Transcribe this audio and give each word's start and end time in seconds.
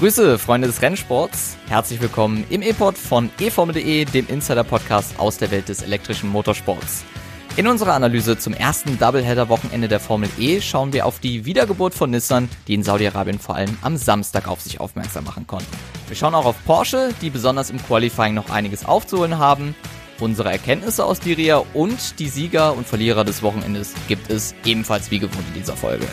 Grüße, 0.00 0.38
Freunde 0.38 0.66
des 0.66 0.80
Rennsports. 0.80 1.58
Herzlich 1.68 2.00
willkommen 2.00 2.46
im 2.48 2.62
E-Pod 2.62 2.96
von 2.96 3.28
eFormel.de, 3.38 4.06
dem 4.06 4.26
Insider-Podcast 4.28 5.20
aus 5.20 5.36
der 5.36 5.50
Welt 5.50 5.68
des 5.68 5.82
elektrischen 5.82 6.30
Motorsports. 6.30 7.04
In 7.58 7.66
unserer 7.66 7.92
Analyse 7.92 8.38
zum 8.38 8.54
ersten 8.54 8.98
Doubleheader-Wochenende 8.98 9.88
der 9.88 10.00
Formel 10.00 10.30
E 10.38 10.62
schauen 10.62 10.94
wir 10.94 11.04
auf 11.04 11.18
die 11.18 11.44
Wiedergeburt 11.44 11.92
von 11.92 12.12
Nissan, 12.12 12.48
die 12.66 12.72
in 12.72 12.82
Saudi-Arabien 12.82 13.38
vor 13.38 13.56
allem 13.56 13.76
am 13.82 13.98
Samstag 13.98 14.48
auf 14.48 14.62
sich 14.62 14.80
aufmerksam 14.80 15.24
machen 15.24 15.46
konnten. 15.46 15.76
Wir 16.08 16.16
schauen 16.16 16.34
auch 16.34 16.46
auf 16.46 16.56
Porsche, 16.64 17.10
die 17.20 17.28
besonders 17.28 17.68
im 17.68 17.76
Qualifying 17.76 18.32
noch 18.32 18.48
einiges 18.48 18.86
aufzuholen 18.86 19.36
haben. 19.36 19.74
Unsere 20.18 20.50
Erkenntnisse 20.50 21.04
aus 21.04 21.20
Diria 21.20 21.62
und 21.74 22.18
die 22.18 22.28
Sieger 22.30 22.74
und 22.74 22.86
Verlierer 22.86 23.24
des 23.24 23.42
Wochenendes 23.42 23.92
gibt 24.08 24.30
es 24.30 24.54
ebenfalls 24.64 25.10
wie 25.10 25.18
gewohnt 25.18 25.44
in 25.48 25.60
dieser 25.60 25.76
Folge. 25.76 26.06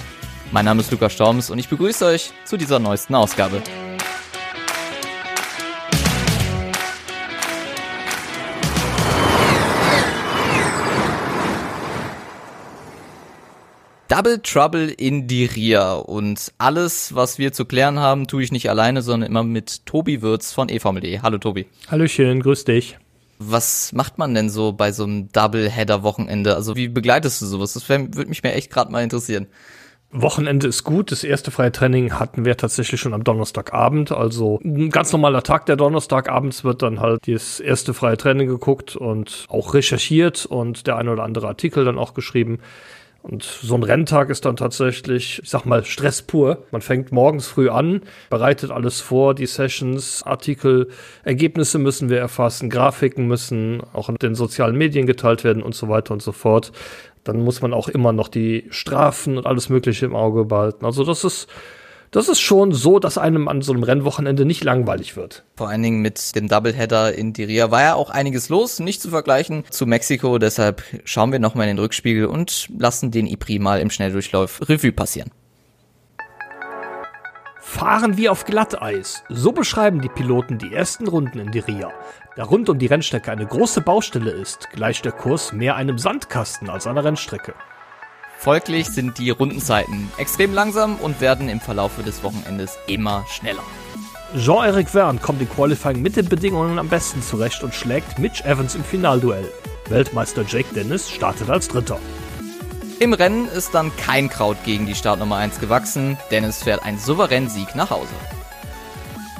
Mein 0.54 0.64
Name 0.64 0.80
ist 0.80 0.92
Lukas 0.92 1.12
Storms 1.12 1.50
und 1.50 1.60
ich 1.60 1.68
begrüße 1.68 2.06
euch 2.06 2.32
zu 2.46 2.56
dieser 2.56 2.80
neuesten 2.80 3.16
Ausgabe. 3.16 3.62
Double 14.08 14.40
Trouble 14.42 14.88
in 14.88 15.28
Diria 15.28 15.96
und 15.96 16.54
alles, 16.58 17.14
was 17.14 17.38
wir 17.38 17.52
zu 17.52 17.66
klären 17.66 18.00
haben, 18.00 18.26
tue 18.26 18.42
ich 18.42 18.54
nicht 18.54 18.70
alleine, 18.70 19.02
sondern 19.02 19.30
immer 19.30 19.44
mit 19.44 19.86
Tobi 19.86 20.22
Würz 20.22 20.54
von 20.54 20.70
eFormel.de. 20.70 21.20
Hallo 21.20 21.40
Tobi. 21.40 21.68
Hallöchen, 21.92 22.42
grüß 22.42 22.64
dich. 22.64 22.98
Was 23.38 23.92
macht 23.92 24.18
man 24.18 24.34
denn 24.34 24.50
so 24.50 24.72
bei 24.72 24.94
so 24.94 25.04
einem 25.04 25.30
Double-Header-Wochenende? 25.34 26.56
Also 26.56 26.78
wie 26.78 26.88
begleitest 26.88 27.42
du 27.42 27.46
sowas? 27.46 27.74
Das 27.74 27.88
würde 27.90 28.26
mich 28.28 28.44
mir 28.44 28.54
echt 28.54 28.72
gerade 28.72 28.94
mal 28.94 29.04
interessieren. 29.04 29.48
Wochenende 30.12 30.68
ist 30.68 30.84
gut. 30.84 31.12
Das 31.12 31.24
erste 31.24 31.52
freie 31.52 31.72
Training 31.72 32.14
hatten 32.14 32.46
wir 32.46 32.56
tatsächlich 32.56 33.00
schon 33.02 33.14
am 33.14 33.24
Donnerstagabend. 33.24 34.12
Also 34.12 34.60
ein 34.64 34.90
ganz 34.90 35.12
normaler 35.12 35.44
Tag 35.44 35.66
der 35.66 35.76
Donnerstagabends 35.76 36.64
wird 36.64 36.82
dann 36.82 37.02
halt 37.02 37.28
das 37.28 37.60
erste 37.60 37.94
freie 37.94 38.18
Training 38.18 38.48
geguckt 38.48 38.96
und 38.96 39.46
auch 39.50 39.74
recherchiert 39.74 40.46
und 40.46 40.88
der 40.88 40.96
ein 40.96 41.10
oder 41.10 41.24
andere 41.24 41.48
Artikel 41.48 41.84
dann 41.84 41.98
auch 41.98 42.14
geschrieben. 42.14 42.60
Und 43.22 43.44
so 43.44 43.76
ein 43.76 43.84
Renntag 43.84 44.30
ist 44.30 44.46
dann 44.46 44.56
tatsächlich, 44.56 45.42
ich 45.44 45.50
sag 45.50 45.66
mal, 45.66 45.84
Stress 45.84 46.22
pur. 46.22 46.64
Man 46.72 46.82
fängt 46.82 47.12
morgens 47.12 47.48
früh 47.48 47.68
an, 47.68 48.02
bereitet 48.30 48.72
alles 48.72 49.02
vor, 49.02 49.36
die 49.36 49.48
Sessions, 49.48 50.24
Artikel, 50.24 50.88
Ergebnisse 51.26 51.78
müssen 51.78 52.10
wir 52.10 52.20
erfassen, 52.20 52.70
Grafiken 52.70 53.28
müssen 53.28 53.82
auch 53.92 54.08
in 54.08 54.16
den 54.16 54.36
sozialen 54.36 54.78
Medien 54.78 55.06
geteilt 55.08 55.44
werden 55.44 55.62
und 55.62 55.76
so 55.76 55.90
weiter 55.90 56.14
und 56.14 56.22
so 56.22 56.32
fort 56.32 56.72
dann 57.28 57.44
muss 57.44 57.62
man 57.62 57.74
auch 57.74 57.88
immer 57.88 58.14
noch 58.14 58.28
die 58.28 58.66
Strafen 58.70 59.38
und 59.38 59.46
alles 59.46 59.70
Mögliche 59.70 60.06
im 60.06 60.16
Auge 60.16 60.46
behalten. 60.46 60.86
Also 60.86 61.04
das 61.04 61.24
ist, 61.24 61.48
das 62.12 62.30
ist 62.30 62.40
schon 62.40 62.72
so, 62.72 63.00
dass 63.00 63.18
einem 63.18 63.48
an 63.48 63.62
so 63.62 63.74
einem 63.74 63.84
Rennwochenende 63.84 64.46
nicht 64.46 64.64
langweilig 64.64 65.16
wird. 65.16 65.44
Vor 65.56 65.70
allen 65.70 65.84
Dingen 65.84 66.02
mit 66.02 66.36
dem 66.36 66.48
Doubleheader 66.48 67.14
in 67.14 67.34
Diria 67.34 67.72
war 67.72 67.82
ja 67.82 67.96
auch 67.96 68.10
einiges 68.10 68.50
los, 68.50 68.80
nicht 68.80 69.02
zu 69.02 69.10
vergleichen 69.10 69.64
zu 69.70 69.86
Mexiko. 69.86 70.38
Deshalb 70.38 70.84
schauen 71.04 71.32
wir 71.32 71.40
nochmal 71.40 71.68
in 71.68 71.76
den 71.76 71.84
Rückspiegel 71.84 72.26
und 72.26 72.70
lassen 72.78 73.12
den 73.12 73.28
IPRI 73.28 73.60
mal 73.60 73.82
im 73.82 73.90
Schnelldurchlauf 73.90 74.62
Revue 74.70 74.92
passieren. 74.92 75.32
Fahren 77.70 78.16
wie 78.16 78.30
auf 78.30 78.46
Glatteis. 78.46 79.24
So 79.28 79.52
beschreiben 79.52 80.02
die 80.02 80.08
Piloten 80.08 80.58
die 80.58 80.74
ersten 80.74 81.06
Runden 81.06 81.38
in 81.38 81.52
Diria. 81.52 81.92
Da 82.38 82.46
rund 82.46 82.70
um 82.70 82.80
die 82.80 82.86
Rennstrecke 82.88 83.30
eine 83.30 83.46
große 83.46 83.82
Baustelle 83.82 84.32
ist, 84.32 84.70
gleicht 84.72 85.04
der 85.04 85.12
Kurs 85.12 85.52
mehr 85.52 85.76
einem 85.76 86.00
Sandkasten 86.00 86.70
als 86.70 86.88
einer 86.88 87.04
Rennstrecke. 87.04 87.54
Folglich 88.40 88.88
sind 88.88 89.20
die 89.20 89.32
Rundenzeiten 89.32 90.10
extrem 90.18 90.54
langsam 90.54 90.96
und 90.96 91.20
werden 91.20 91.50
im 91.50 91.60
Verlaufe 91.60 92.04
des 92.04 92.24
Wochenendes 92.24 92.78
immer 92.88 93.26
schneller. 93.28 93.64
Jean-Eric 94.36 94.90
Verne 94.90 95.20
kommt 95.20 95.42
im 95.42 95.50
Qualifying 95.50 96.02
mit 96.02 96.16
den 96.16 96.30
Bedingungen 96.30 96.80
am 96.80 96.88
besten 96.88 97.22
zurecht 97.22 97.64
und 97.64 97.76
schlägt 97.76 98.18
Mitch 98.18 98.46
Evans 98.46 98.76
im 98.76 98.84
Finalduell. 98.84 99.52
Weltmeister 99.90 100.46
Jake 100.48 100.74
Dennis 100.74 101.12
startet 101.12 101.50
als 101.50 101.68
Dritter. 101.68 102.00
Im 103.00 103.14
Rennen 103.14 103.48
ist 103.48 103.76
dann 103.76 103.96
kein 103.96 104.28
Kraut 104.28 104.58
gegen 104.64 104.88
die 104.88 104.96
Startnummer 104.96 105.36
1 105.36 105.60
gewachsen, 105.60 106.18
denn 106.32 106.44
es 106.44 106.64
fährt 106.64 106.84
ein 106.84 106.98
souveränen 106.98 107.48
Sieg 107.48 107.76
nach 107.76 107.92
Hause. 107.92 108.14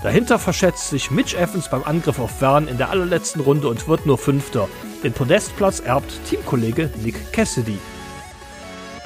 Dahinter 0.04 0.38
verschätzt 0.38 0.92
sich 0.92 1.10
Mitch 1.10 1.36
Evans 1.36 1.68
beim 1.68 1.84
Angriff 1.84 2.20
auf 2.20 2.30
Verne 2.38 2.70
in 2.70 2.78
der 2.78 2.92
allerletzten 2.92 3.42
Runde 3.42 3.68
und 3.68 3.88
wird 3.88 4.06
nur 4.06 4.20
Fünfter. 4.20 4.70
Den 5.04 5.12
Podestplatz 5.12 5.80
erbt 5.80 6.12
Teamkollege 6.30 6.92
Nick 7.04 7.34
Cassidy. 7.34 7.80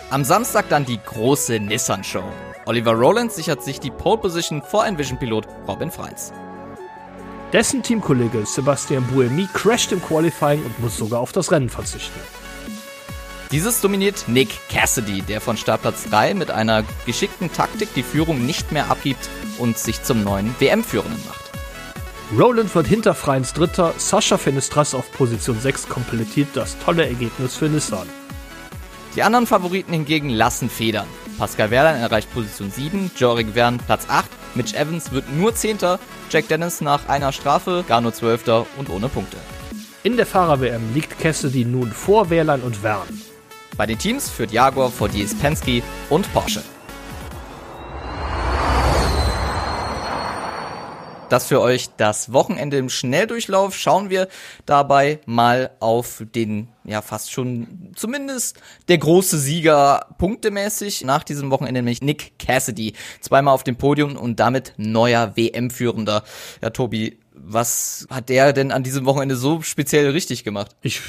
Am 0.09 0.25
Samstag 0.25 0.67
dann 0.67 0.84
die 0.84 1.00
große 1.01 1.57
Nissan-Show. 1.57 2.25
Oliver 2.66 2.91
Rowland 2.91 3.31
sichert 3.31 3.63
sich 3.63 3.79
die 3.79 3.90
Pole 3.90 4.17
Position 4.17 4.61
vor 4.61 4.85
Envision-Pilot 4.85 5.47
Robin 5.66 5.91
Freins. 5.91 6.34
Dessen 7.53 7.84
Teamkollege 7.84 8.45
Sebastian 8.45 9.07
Buemi 9.07 9.47
crasht 9.53 9.94
im 9.94 10.01
Qualifying 10.01 10.66
und 10.66 10.78
muss 10.81 10.97
sogar 10.97 11.22
auf 11.22 11.31
das 11.31 11.53
Rennen 11.53 11.69
verzichten. 11.69 12.19
Dieses 13.51 13.81
dominiert 13.81 14.23
Nick 14.28 14.47
Cassidy, 14.69 15.23
der 15.23 15.41
von 15.41 15.57
Startplatz 15.57 16.06
3 16.09 16.35
mit 16.35 16.51
einer 16.51 16.85
geschickten 17.06 17.51
Taktik 17.51 17.94
die 17.94 18.03
Führung 18.03 18.45
nicht 18.45 18.72
mehr 18.72 18.89
abgibt 18.89 19.29
und 19.57 19.78
sich 19.78 20.03
zum 20.03 20.23
neuen 20.23 20.56
WM-Führenden 20.59 21.22
macht. 21.28 21.51
Roland 22.40 22.73
wird 22.73 22.88
hinter 22.88 23.13
Freins 23.13 23.51
Dritter, 23.51 23.94
Sascha 23.97 24.38
Fenestras 24.38 24.95
auf 24.95 25.11
Position 25.11 25.59
6 25.59 25.90
komplettiert 25.90 26.47
das 26.53 26.78
tolle 26.79 27.06
Ergebnis 27.06 27.57
für 27.57 27.66
Nissan. 27.66 28.07
Die 29.17 29.23
anderen 29.23 29.45
Favoriten 29.45 29.91
hingegen 29.91 30.29
lassen 30.29 30.69
Federn. 30.69 31.07
Pascal 31.38 31.72
Wehrlein 31.72 32.00
erreicht 32.00 32.34
Position 32.34 32.72
7, 32.72 33.11
Jorik 33.17 33.53
Verne 33.53 33.79
Platz 33.85 34.06
8, 34.07 34.29
Mitch 34.56 34.78
Evans 34.78 35.11
wird 35.11 35.29
nur 35.35 35.53
10., 35.53 35.79
Jack 36.29 36.47
Dennis 36.47 36.79
nach 36.79 37.09
einer 37.09 37.34
Strafe 37.34 37.84
gar 37.85 38.00
nur 38.00 38.13
12. 38.13 38.66
und 38.78 38.90
ohne 38.90 39.09
Punkte. 39.09 39.35
In 40.03 40.16
der 40.16 40.25
Fahrer-WM 40.25 40.94
liegt 40.94 41.19
Cassidy 41.19 41.66
nun 41.66 41.91
vor 41.91 42.29
Wehrlein 42.29 42.61
und 42.61 42.78
Verne. 42.78 43.07
Bei 43.78 43.86
den 43.86 43.98
Teams 43.98 44.30
führt 44.30 44.52
Jaguar 44.52 44.92
vor 44.92 45.09
DS 45.09 45.34
Penske 45.36 45.82
und 46.09 46.32
Porsche. 46.34 46.62
Das 51.32 51.48
für 51.48 51.62
euch 51.62 51.88
das 51.96 52.34
Wochenende 52.34 52.76
im 52.76 52.90
Schnelldurchlauf. 52.90 53.74
Schauen 53.74 54.09
wir 54.09 54.28
dabei 54.66 55.22
mal 55.26 55.72
auf 55.80 56.22
den, 56.36 56.68
ja, 56.84 57.02
fast 57.02 57.32
schon 57.32 57.94
zumindest 57.96 58.59
der 58.90 58.98
große 58.98 59.38
Sieger 59.38 60.08
punktemäßig 60.18 61.06
nach 61.06 61.24
diesem 61.24 61.50
Wochenende, 61.50 61.80
nämlich 61.80 62.02
Nick 62.02 62.38
Cassidy. 62.38 62.96
Zweimal 63.22 63.53
auf 63.53 63.64
dem 63.64 63.78
Podium 63.78 64.18
und 64.18 64.42
damit 64.42 64.74
neuer 64.76 65.38
WM-Führender. 65.38 66.26
Ja, 66.62 66.70
Tobi, 66.72 67.18
was 67.44 68.07
hat 68.09 68.29
der 68.29 68.53
denn 68.53 68.72
an 68.72 68.84
diesem 68.84 69.06
Wochenende 69.06 69.35
so 69.35 69.62
speziell 69.62 70.09
richtig 70.12 70.44
gemacht? 70.44 70.75
Ich 70.81 71.02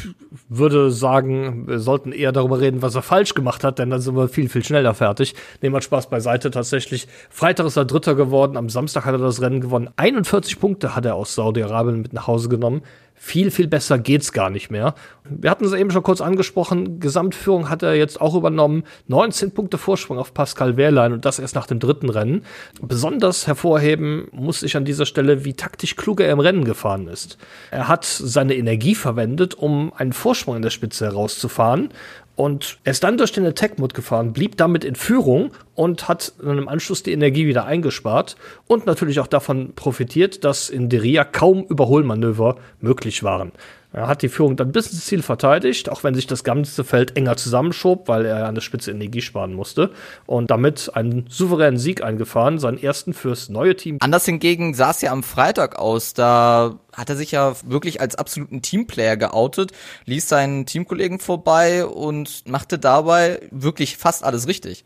würde 0.48 0.90
sagen, 0.90 1.66
wir 1.68 1.78
sollten 1.78 2.12
eher 2.12 2.32
darüber 2.32 2.60
reden, 2.60 2.82
was 2.82 2.94
er 2.94 3.02
falsch 3.02 3.34
gemacht 3.34 3.64
hat, 3.64 3.78
denn 3.78 3.90
dann 3.90 4.00
sind 4.00 4.16
wir 4.16 4.28
viel, 4.28 4.48
viel 4.48 4.64
schneller 4.64 4.94
fertig. 4.94 5.34
Nehmen 5.60 5.74
wir 5.74 5.82
Spaß 5.82 6.08
beiseite. 6.08 6.50
Tatsächlich, 6.50 7.08
Freitag 7.30 7.66
ist 7.66 7.76
er 7.76 7.84
Dritter 7.84 8.14
geworden, 8.14 8.56
am 8.56 8.68
Samstag 8.68 9.04
hat 9.04 9.14
er 9.14 9.18
das 9.18 9.40
Rennen 9.40 9.60
gewonnen. 9.60 9.90
41 9.96 10.58
Punkte 10.58 10.94
hat 10.94 11.04
er 11.04 11.14
aus 11.14 11.34
Saudi-Arabien 11.34 12.02
mit 12.02 12.12
nach 12.12 12.26
Hause 12.26 12.48
genommen 12.48 12.82
viel, 13.24 13.52
viel 13.52 13.68
besser 13.68 14.00
geht's 14.00 14.32
gar 14.32 14.50
nicht 14.50 14.72
mehr. 14.72 14.96
Wir 15.24 15.48
hatten 15.48 15.64
es 15.64 15.72
eben 15.72 15.92
schon 15.92 16.02
kurz 16.02 16.20
angesprochen, 16.20 16.98
Gesamtführung 16.98 17.70
hat 17.70 17.84
er 17.84 17.94
jetzt 17.94 18.20
auch 18.20 18.34
übernommen. 18.34 18.82
19 19.06 19.52
Punkte 19.52 19.78
Vorsprung 19.78 20.18
auf 20.18 20.34
Pascal 20.34 20.76
Wehrlein 20.76 21.12
und 21.12 21.24
das 21.24 21.38
erst 21.38 21.54
nach 21.54 21.68
dem 21.68 21.78
dritten 21.78 22.08
Rennen. 22.08 22.44
Besonders 22.80 23.46
hervorheben 23.46 24.26
muss 24.32 24.64
ich 24.64 24.76
an 24.76 24.84
dieser 24.84 25.06
Stelle, 25.06 25.44
wie 25.44 25.54
taktisch 25.54 25.94
klug 25.94 26.20
er 26.20 26.32
im 26.32 26.40
Rennen 26.40 26.64
gefahren 26.64 27.06
ist. 27.06 27.38
Er 27.70 27.86
hat 27.86 28.04
seine 28.04 28.56
Energie 28.56 28.96
verwendet, 28.96 29.54
um 29.54 29.92
einen 29.94 30.12
Vorsprung 30.12 30.56
in 30.56 30.62
der 30.62 30.70
Spitze 30.70 31.04
herauszufahren 31.04 31.90
und 32.34 32.78
er 32.84 32.92
ist 32.92 33.04
dann 33.04 33.18
durch 33.18 33.32
den 33.32 33.46
Attack-Mode 33.46 33.94
gefahren, 33.94 34.32
blieb 34.32 34.56
damit 34.56 34.84
in 34.84 34.94
Führung 34.94 35.52
und 35.74 36.08
hat 36.08 36.32
dann 36.42 36.58
im 36.58 36.68
Anschluss 36.68 37.02
die 37.02 37.12
Energie 37.12 37.46
wieder 37.46 37.66
eingespart 37.66 38.36
und 38.66 38.86
natürlich 38.86 39.20
auch 39.20 39.26
davon 39.26 39.74
profitiert, 39.74 40.44
dass 40.44 40.70
in 40.70 40.88
Deria 40.88 41.24
kaum 41.24 41.64
Überholmanöver 41.64 42.56
möglich 42.80 43.22
waren. 43.22 43.52
Er 43.92 44.06
hat 44.06 44.22
die 44.22 44.28
Führung 44.28 44.56
dann 44.56 44.72
bis 44.72 44.90
ins 44.90 45.04
Ziel 45.04 45.22
verteidigt, 45.22 45.90
auch 45.90 46.02
wenn 46.02 46.14
sich 46.14 46.26
das 46.26 46.44
ganze 46.44 46.82
Feld 46.82 47.16
enger 47.16 47.36
zusammenschob, 47.36 48.08
weil 48.08 48.24
er 48.24 48.46
an 48.46 48.54
der 48.54 48.62
Spitze 48.62 48.90
Energie 48.90 49.20
sparen 49.20 49.52
musste. 49.52 49.90
Und 50.24 50.50
damit 50.50 50.90
einen 50.94 51.26
souveränen 51.28 51.78
Sieg 51.78 52.02
eingefahren, 52.02 52.58
seinen 52.58 52.82
ersten 52.82 53.12
fürs 53.12 53.50
neue 53.50 53.76
Team. 53.76 53.98
Anders 54.00 54.24
hingegen 54.24 54.72
sah 54.72 54.90
es 54.90 55.02
ja 55.02 55.12
am 55.12 55.22
Freitag 55.22 55.78
aus. 55.78 56.14
Da 56.14 56.78
hat 56.94 57.10
er 57.10 57.16
sich 57.16 57.32
ja 57.32 57.54
wirklich 57.66 58.00
als 58.00 58.14
absoluten 58.14 58.62
Teamplayer 58.62 59.18
geoutet, 59.18 59.72
ließ 60.06 60.26
seinen 60.26 60.64
Teamkollegen 60.64 61.18
vorbei 61.18 61.84
und 61.84 62.48
machte 62.48 62.78
dabei 62.78 63.40
wirklich 63.50 63.98
fast 63.98 64.24
alles 64.24 64.48
richtig. 64.48 64.84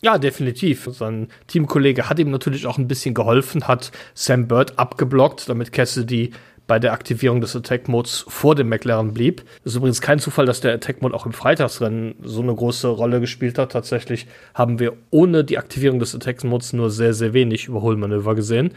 Ja, 0.00 0.16
definitiv. 0.16 0.88
Sein 0.92 1.28
Teamkollege 1.48 2.08
hat 2.08 2.18
ihm 2.18 2.30
natürlich 2.30 2.66
auch 2.66 2.78
ein 2.78 2.88
bisschen 2.88 3.14
geholfen, 3.14 3.66
hat 3.66 3.90
Sam 4.14 4.46
Bird 4.46 4.78
abgeblockt, 4.78 5.48
damit 5.48 5.72
Cassidy 5.72 6.32
bei 6.68 6.78
der 6.78 6.92
Aktivierung 6.92 7.40
des 7.40 7.56
Attack 7.56 7.88
Modes 7.88 8.26
vor 8.28 8.54
dem 8.54 8.68
McLaren 8.68 9.14
blieb. 9.14 9.42
Es 9.64 9.72
ist 9.72 9.76
übrigens 9.76 10.00
kein 10.00 10.20
Zufall, 10.20 10.46
dass 10.46 10.60
der 10.60 10.74
Attack 10.74 11.02
Mode 11.02 11.14
auch 11.14 11.26
im 11.26 11.32
Freitagsrennen 11.32 12.14
so 12.22 12.42
eine 12.42 12.54
große 12.54 12.86
Rolle 12.86 13.20
gespielt 13.20 13.58
hat. 13.58 13.72
Tatsächlich 13.72 14.26
haben 14.54 14.78
wir 14.78 14.92
ohne 15.10 15.44
die 15.44 15.58
Aktivierung 15.58 15.98
des 15.98 16.14
Attack 16.14 16.44
Modes 16.44 16.74
nur 16.74 16.90
sehr, 16.90 17.14
sehr 17.14 17.32
wenig 17.32 17.66
Überholmanöver 17.66 18.34
gesehen. 18.34 18.72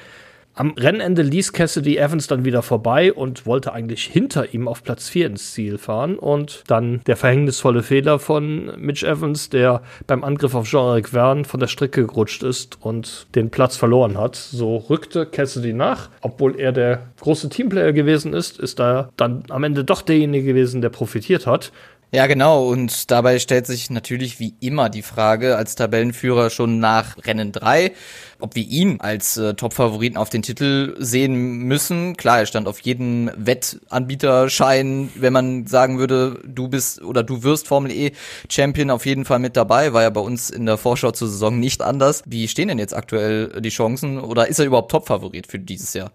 Am 0.54 0.72
Rennende 0.72 1.22
ließ 1.22 1.54
Cassidy 1.54 1.98
Evans 1.98 2.28
dann 2.28 2.44
wieder 2.44 2.62
vorbei 2.62 3.14
und 3.14 3.46
wollte 3.46 3.72
eigentlich 3.72 4.04
hinter 4.04 4.54
ihm 4.54 4.68
auf 4.68 4.84
Platz 4.84 5.08
4 5.08 5.28
ins 5.28 5.54
Ziel 5.54 5.78
fahren. 5.78 6.20
Und 6.20 6.64
dann 6.68 7.02
der 7.08 7.16
verhängnisvolle 7.16 7.84
Fehler 7.84 8.20
von 8.20 8.74
Mitch 8.78 9.08
Evans, 9.08 9.50
der 9.50 9.82
beim 10.08 10.26
Angriff 10.26 10.54
auf 10.54 10.68
Jean-Eric 10.68 11.10
Verne 11.10 11.46
von 11.46 11.62
der 11.62 11.68
Strecke 11.68 12.06
gerutscht 12.06 12.44
ist 12.44 12.78
und 12.82 13.28
den 13.34 13.50
Platz 13.50 13.78
verloren 13.78 14.18
hat. 14.18 14.36
So 14.36 14.76
rückte 14.76 15.26
Cassidy 15.26 15.72
nach. 15.72 16.10
Obwohl 16.20 16.60
er 16.60 16.74
der 16.74 17.08
große 17.22 17.48
Teamplayer 17.48 17.94
gewesen 17.94 18.34
ist, 18.34 18.60
ist 18.60 18.80
er 18.82 19.10
dann 19.16 19.44
am 19.50 19.64
Ende 19.64 19.86
doch 19.86 20.02
derjenige 20.02 20.48
gewesen, 20.48 20.82
der 20.82 20.90
profitiert 20.90 21.48
hat. 21.48 21.72
Ja, 22.14 22.28
genau. 22.28 22.68
Und 22.68 23.10
dabei 23.10 23.40
stellt 23.40 23.66
sich 23.66 23.90
natürlich 23.90 24.38
wie 24.38 24.54
immer 24.60 24.90
die 24.90 25.02
Frage 25.02 25.56
als 25.56 25.76
Tabellenführer 25.76 26.50
schon 26.50 26.80
nach 26.80 27.16
Rennen 27.26 27.54
3, 27.54 27.94
ob 28.40 28.56
wir 28.56 28.64
ihn 28.64 29.00
als 29.00 29.38
äh, 29.38 29.54
Top-Favoriten 29.54 30.18
auf 30.18 30.30
den 30.30 30.42
Titel 30.42 30.94
sehen 31.00 31.60
müssen. 31.60 32.18
Klar, 32.18 32.40
er 32.40 32.46
stand 32.48 32.68
auf 32.68 32.82
jedem 32.82 33.32
Wettanbieterschein, 33.38 35.10
wenn 35.16 35.32
man 35.32 35.68
sagen 35.68 36.00
würde, 36.00 36.42
du 36.46 36.68
bist 36.68 37.02
oder 37.02 37.24
du 37.24 37.44
wirst 37.44 37.70
Formel 37.70 37.94
E 37.94 38.12
Champion 38.50 38.90
auf 38.90 39.06
jeden 39.06 39.24
Fall 39.24 39.40
mit 39.40 39.56
dabei. 39.56 39.94
War 39.94 40.02
ja 40.02 40.10
bei 40.10 40.20
uns 40.20 40.50
in 40.50 40.66
der 40.66 40.78
Vorschau 40.78 41.12
zur 41.12 41.30
Saison 41.30 41.62
nicht 41.62 41.82
anders. 41.82 42.24
Wie 42.26 42.50
stehen 42.50 42.68
denn 42.68 42.80
jetzt 42.80 42.94
aktuell 42.94 43.62
die 43.62 43.70
Chancen 43.70 44.20
oder 44.20 44.50
ist 44.50 44.60
er 44.60 44.66
überhaupt 44.66 44.92
Top-Favorit 44.92 45.48
für 45.48 45.60
dieses 45.60 45.94
Jahr? 45.94 46.12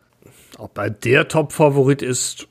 Ob 0.59 0.77
er 0.77 0.91
der 0.91 1.27
Top-Favorit 1.29 2.03
ist, 2.03 2.49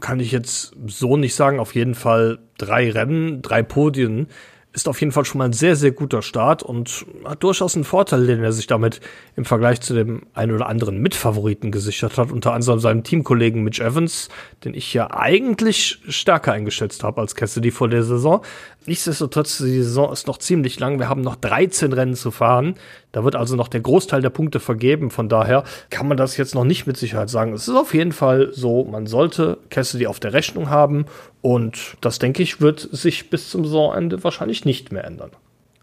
kann 0.00 0.20
ich 0.20 0.32
jetzt 0.32 0.74
so 0.86 1.16
nicht 1.16 1.34
sagen. 1.34 1.60
Auf 1.60 1.74
jeden 1.74 1.94
Fall 1.94 2.38
drei 2.58 2.90
Rennen, 2.90 3.42
drei 3.42 3.62
Podien 3.62 4.28
ist 4.76 4.88
auf 4.88 5.00
jeden 5.00 5.10
Fall 5.10 5.24
schon 5.24 5.38
mal 5.38 5.46
ein 5.46 5.54
sehr, 5.54 5.74
sehr 5.74 5.92
guter 5.92 6.20
Start 6.20 6.62
und 6.62 7.06
hat 7.24 7.42
durchaus 7.42 7.74
einen 7.76 7.84
Vorteil, 7.84 8.26
den 8.26 8.44
er 8.44 8.52
sich 8.52 8.66
damit 8.66 9.00
im 9.34 9.46
Vergleich 9.46 9.80
zu 9.80 9.94
dem 9.94 10.26
einen 10.34 10.52
oder 10.52 10.66
anderen 10.66 11.00
Mitfavoriten 11.00 11.72
gesichert 11.72 12.18
hat, 12.18 12.30
unter 12.30 12.52
anderem 12.52 12.78
seinem 12.78 13.02
Teamkollegen 13.02 13.64
Mitch 13.64 13.82
Evans, 13.82 14.28
den 14.64 14.74
ich 14.74 14.92
ja 14.92 15.10
eigentlich 15.10 16.00
stärker 16.08 16.52
eingeschätzt 16.52 17.04
habe 17.04 17.22
als 17.22 17.34
Cassidy 17.34 17.70
vor 17.70 17.88
der 17.88 18.02
Saison. 18.02 18.44
Nichtsdestotrotz, 18.86 19.58
die 19.58 19.82
Saison 19.82 20.12
ist 20.12 20.26
noch 20.26 20.38
ziemlich 20.38 20.78
lang. 20.78 20.98
Wir 20.98 21.08
haben 21.08 21.20
noch 21.20 21.36
13 21.36 21.92
Rennen 21.92 22.14
zu 22.14 22.30
fahren. 22.30 22.76
Da 23.12 23.24
wird 23.24 23.34
also 23.34 23.56
noch 23.56 23.68
der 23.68 23.80
Großteil 23.80 24.22
der 24.22 24.30
Punkte 24.30 24.60
vergeben. 24.60 25.10
Von 25.10 25.28
daher 25.28 25.64
kann 25.90 26.06
man 26.06 26.16
das 26.16 26.36
jetzt 26.36 26.54
noch 26.54 26.64
nicht 26.64 26.86
mit 26.86 26.96
Sicherheit 26.96 27.28
sagen. 27.28 27.52
Es 27.52 27.66
ist 27.66 27.74
auf 27.74 27.94
jeden 27.94 28.12
Fall 28.12 28.50
so, 28.52 28.84
man 28.84 29.06
sollte 29.06 29.58
Cassidy 29.70 30.06
auf 30.06 30.20
der 30.20 30.32
Rechnung 30.32 30.70
haben. 30.70 31.06
Und 31.42 31.96
das, 32.00 32.18
denke 32.18 32.42
ich, 32.42 32.60
wird 32.60 32.80
sich 32.92 33.28
bis 33.28 33.50
zum 33.50 33.64
Saisonende 33.64 34.22
wahrscheinlich 34.22 34.64
nicht 34.64 34.92
mehr 34.92 35.04
ändern. 35.04 35.30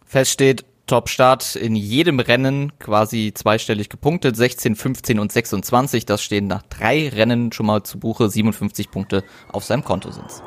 Fest 0.06 0.32
steht, 0.32 0.66
Top-Start 0.88 1.56
in 1.56 1.76
jedem 1.76 2.20
Rennen 2.20 2.78
quasi 2.78 3.32
zweistellig 3.34 3.90
gepunktet. 3.90 4.36
16, 4.36 4.76
15 4.76 5.20
und 5.20 5.32
26. 5.32 6.06
Das 6.06 6.22
stehen 6.22 6.48
nach 6.48 6.64
drei 6.64 7.10
Rennen 7.10 7.52
schon 7.52 7.66
mal 7.66 7.84
zu 7.84 8.00
Buche. 8.00 8.30
57 8.30 8.92
Punkte 8.92 9.24
auf 9.52 9.64
seinem 9.64 9.84
Konto 9.84 10.12
sind's. 10.12 10.44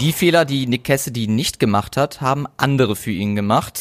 Die 0.00 0.12
Fehler, 0.12 0.44
die 0.44 0.68
Nick 0.68 0.84
Cassidy 0.84 1.26
nicht 1.26 1.58
gemacht 1.58 1.96
hat, 1.96 2.20
haben 2.20 2.46
andere 2.56 2.94
für 2.94 3.10
ihn 3.10 3.34
gemacht. 3.34 3.80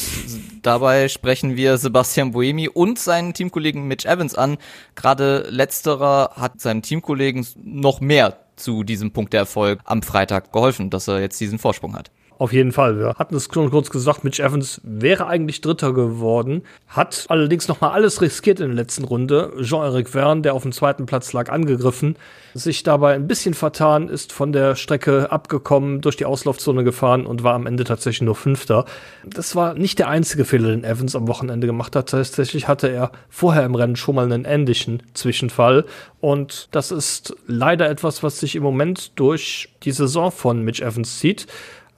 Dabei 0.63 1.09
sprechen 1.09 1.55
wir 1.55 1.77
Sebastian 1.77 2.31
Buemi 2.31 2.67
und 2.67 2.97
seinen 2.97 3.35
Teamkollegen 3.35 3.87
Mitch 3.87 4.09
Evans 4.09 4.33
an. 4.33 4.57
Gerade 4.95 5.45
letzterer 5.51 6.31
hat 6.35 6.59
seinem 6.59 6.81
Teamkollegen 6.81 7.45
noch 7.63 8.01
mehr 8.01 8.39
zu 8.55 8.83
diesem 8.83 9.11
Punkt 9.11 9.33
der 9.33 9.41
Erfolg 9.41 9.79
am 9.85 10.01
Freitag 10.01 10.51
geholfen, 10.51 10.89
dass 10.89 11.07
er 11.07 11.21
jetzt 11.21 11.39
diesen 11.39 11.59
Vorsprung 11.59 11.95
hat. 11.95 12.09
Auf 12.39 12.53
jeden 12.53 12.71
Fall. 12.71 12.99
Wir 12.99 13.15
hatten 13.17 13.35
es 13.35 13.49
schon 13.51 13.71
kurz 13.71 13.89
gesagt, 13.89 14.23
Mitch 14.23 14.43
Evans 14.43 14.79
wäre 14.83 15.25
eigentlich 15.25 15.61
Dritter 15.61 15.91
geworden, 15.91 16.61
hat 16.87 17.25
allerdings 17.29 17.67
nochmal 17.67 17.91
alles 17.91 18.21
riskiert 18.21 18.59
in 18.59 18.67
der 18.67 18.75
letzten 18.75 19.05
Runde. 19.05 19.53
Jean-Eric 19.59 20.09
Verne, 20.09 20.41
der 20.41 20.53
auf 20.53 20.61
dem 20.61 20.71
zweiten 20.71 21.07
Platz 21.07 21.33
lag, 21.33 21.49
angegriffen, 21.49 22.15
sich 22.53 22.83
dabei 22.83 23.15
ein 23.15 23.27
bisschen 23.27 23.55
vertan, 23.55 24.07
ist 24.07 24.33
von 24.33 24.51
der 24.51 24.75
Strecke 24.75 25.31
abgekommen, 25.31 26.01
durch 26.01 26.15
die 26.15 26.25
Auslaufzone 26.25 26.83
gefahren 26.83 27.25
und 27.25 27.43
war 27.43 27.55
am 27.55 27.65
Ende 27.65 27.83
tatsächlich 27.85 28.21
nur 28.21 28.35
Fünfter. 28.35 28.85
Das 29.25 29.55
war 29.55 29.73
nicht 29.73 29.97
der 29.97 30.09
einzige 30.09 30.45
Fehler, 30.45 30.69
den 30.69 30.83
Evans 30.83 31.15
am 31.15 31.27
Wochenende 31.27 31.65
gemacht 31.65 31.95
hat. 31.95 32.09
Tatsächlich 32.09 32.67
hatte 32.67 32.87
er 32.87 33.11
vorher 33.29 33.65
im 33.65 33.73
Rennen 33.73 33.95
schon 33.95 34.13
mal 34.13 34.25
einen 34.25 34.45
ähnlichen 34.45 35.01
Zwischenfall 35.15 35.85
und 36.19 36.69
das 36.71 36.91
ist 36.91 37.35
leider 37.47 37.89
etwas, 37.89 38.21
was 38.21 38.39
sich 38.39 38.55
im 38.55 38.63
Moment 38.63 39.19
durch 39.19 39.69
die 39.83 39.91
Saison 39.91 40.31
von 40.31 40.63
Mitch 40.63 40.83
Evans 40.83 41.19
zieht. 41.19 41.47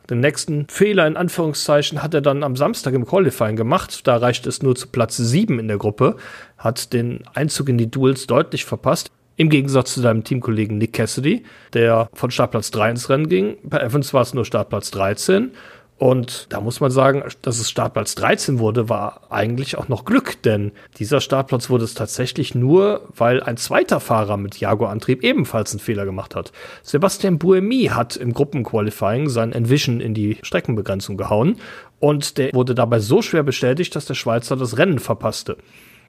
Den 0.09 0.21
nächsten 0.21 0.65
Fehler 0.69 1.06
in 1.06 1.17
Anführungszeichen 1.17 2.01
hat 2.01 2.13
er 2.15 2.21
dann 2.21 2.44
am 2.44 2.56
Samstag 2.56 2.94
im 2.94 3.06
Qualifying 3.06 3.56
gemacht. 3.56 4.07
Da 4.07 4.17
reicht 4.17 4.47
es 4.47 4.63
nur 4.63 4.75
zu 4.75 4.88
Platz 4.88 5.17
7 5.17 5.59
in 5.59 5.67
der 5.67 5.77
Gruppe, 5.77 6.15
hat 6.57 6.94
den 6.94 7.23
Einzug 7.35 7.69
in 7.69 7.77
die 7.77 7.91
Duels 7.91 8.25
deutlich 8.25 8.65
verpasst. 8.65 9.11
Im 9.35 9.50
Gegensatz 9.50 9.94
zu 9.94 10.01
seinem 10.01 10.23
Teamkollegen 10.23 10.77
Nick 10.77 10.94
Cassidy, 10.94 11.44
der 11.73 12.09
von 12.13 12.31
Startplatz 12.31 12.71
3 12.71 12.89
ins 12.89 13.09
Rennen 13.09 13.29
ging. 13.29 13.57
Bei 13.63 13.79
Evans 13.79 14.13
war 14.13 14.23
es 14.23 14.33
nur 14.33 14.44
Startplatz 14.44 14.91
13 14.91 15.51
und 16.00 16.48
da 16.48 16.62
muss 16.62 16.80
man 16.80 16.92
sagen, 16.92 17.25
dass 17.42 17.60
es 17.60 17.69
Startplatz 17.69 18.16
13 18.16 18.57
wurde, 18.60 18.88
war 18.88 19.28
eigentlich 19.30 19.78
auch 19.78 19.90
noch 19.90 20.06
Glück, 20.06 20.42
denn 20.44 20.72
dieser 20.98 21.19
Startplatz 21.19 21.69
wurde 21.69 21.84
es 21.84 21.94
tatsächlich 21.94 22.56
nur, 22.56 23.10
weil 23.13 23.44
ein 23.44 23.57
zweiter 23.57 24.00
Fahrer 24.00 24.38
mit 24.38 24.62
Jaguar-Antrieb 24.62 25.25
ebenfalls 25.25 25.74
einen 25.74 25.81
Fehler 25.81 26.06
gemacht 26.06 26.36
hat. 26.36 26.54
Sebastian 26.84 27.38
Buemi 27.38 27.90
hat 27.94 28.16
im 28.16 28.34
Gruppenqualifying 28.34 29.28
sein 29.28 29.51
Envision 29.51 30.00
in 30.00 30.13
die 30.13 30.38
Streckenbegrenzung 30.42 31.18
gehauen 31.18 31.57
und 32.00 32.38
der 32.38 32.54
wurde 32.54 32.75
dabei 32.75 33.00
so 33.00 33.22
schwer 33.22 33.44
bestätigt, 33.44 33.94
dass 33.94 34.06
der 34.06 34.13
Schweizer 34.13 34.56
das 34.56 34.78
Rennen 34.78 35.00
verpasste. 35.00 35.57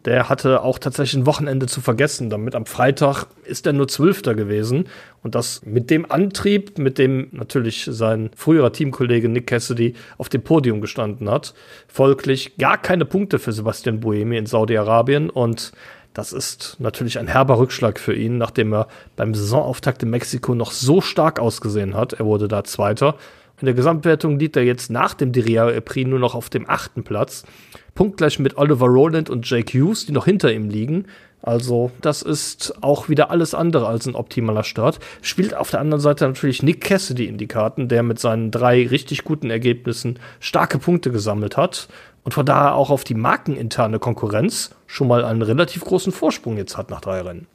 Der 0.07 0.31
hatte 0.31 0.63
auch 0.63 0.79
tatsächlich 0.79 1.21
ein 1.21 1.27
Wochenende 1.27 1.67
zu 1.67 1.83
vergessen. 1.83 2.31
Damit 2.31 2.55
am 2.55 2.65
Freitag 2.65 3.27
ist 3.45 3.67
er 3.67 3.75
nur 3.75 3.87
Zwölfter 3.87 4.35
gewesen. 4.35 4.85
Und 5.23 5.35
das 5.35 5.61
mit 5.67 5.91
dem 5.91 6.11
Antrieb, 6.11 6.79
mit 6.79 6.97
dem 6.97 7.29
natürlich 7.33 7.87
sein 7.91 8.31
früherer 8.35 8.73
Teamkollege 8.73 9.29
Nick 9.29 9.47
Cassidy 9.47 9.95
auf 10.17 10.31
dem 10.31 10.43
Podium 10.43 10.81
gestanden 10.81 11.31
hat. 11.31 11.53
Folglich 11.87 12.57
gar 12.57 12.79
keine 12.79 13.05
Punkte 13.05 13.39
für 13.39 13.53
Sebastian 13.53 14.01
Buemi 14.01 14.39
in 14.39 14.47
Saudi-Arabien. 14.47 15.29
Und 15.29 15.73
das 16.15 16.33
ist 16.33 16.77
natürlich 16.81 17.19
ein 17.19 17.29
herber 17.29 17.59
Rückschlag 17.59 18.01
für 18.01 18.15
ihn, 18.15 18.39
nachdem 18.39 18.73
er 18.73 18.89
beim 19.17 19.35
Saisonauftakt 19.35 20.03
in 20.03 20.11
Mexiko 20.11 20.55
noch 20.55 20.73
so 20.73 21.03
stark 21.03 21.39
ausgesehen 21.39 21.95
hat. 21.95 22.15
Er 22.15 22.25
wurde 22.25 22.49
da 22.49 22.65
Zweiter. 22.65 23.17
In 23.61 23.67
der 23.67 23.75
Gesamtwertung 23.75 24.39
liegt 24.39 24.57
er 24.57 24.65
jetzt 24.65 24.91
nach 24.91 25.13
dem 25.13 25.33
Diria 25.33 25.79
Prix 25.83 26.09
nur 26.09 26.19
noch 26.19 26.35
auf 26.35 26.49
dem 26.49 26.69
achten 26.69 27.05
Platz. 27.05 27.45
Punktgleich 27.95 28.39
mit 28.39 28.57
Oliver 28.57 28.87
Rowland 28.87 29.31
und 29.31 29.49
Jake 29.49 29.79
Hughes, 29.79 30.07
die 30.07 30.13
noch 30.13 30.25
hinter 30.25 30.53
ihm 30.53 30.69
liegen. 30.71 31.07
Also, 31.43 31.91
das 32.03 32.21
ist 32.21 32.75
auch 32.83 33.09
wieder 33.09 33.31
alles 33.31 33.55
andere 33.55 33.87
als 33.87 34.07
ein 34.07 34.15
optimaler 34.15 34.63
Start. 34.63 35.01
Spielt 35.23 35.55
auf 35.55 35.71
der 35.71 35.81
anderen 35.81 36.01
Seite 36.01 36.27
natürlich 36.27 36.63
Nick 36.63 36.83
Cassidy 36.83 37.27
in 37.27 37.39
die 37.39 37.47
Karten, 37.47 37.89
der 37.89 38.03
mit 38.03 38.19
seinen 38.19 38.51
drei 38.51 38.87
richtig 38.87 39.25
guten 39.25 39.51
Ergebnissen 39.51 40.19
starke 40.39 40.79
Punkte 40.79 41.11
gesammelt 41.11 41.57
hat 41.57 41.89
und 42.25 42.35
von 42.35 42.45
daher 42.45 42.75
auch 42.75 42.91
auf 42.91 43.05
die 43.05 43.15
markeninterne 43.15 43.99
Konkurrenz 43.99 44.75
schon 44.87 45.09
mal 45.09 45.25
einen 45.25 45.43
relativ 45.43 45.85
großen 45.85 46.13
Vorsprung 46.13 46.59
jetzt 46.59 46.77
hat 46.77 46.91
nach 46.91 47.01
drei 47.01 47.23
Rennen. 47.23 47.47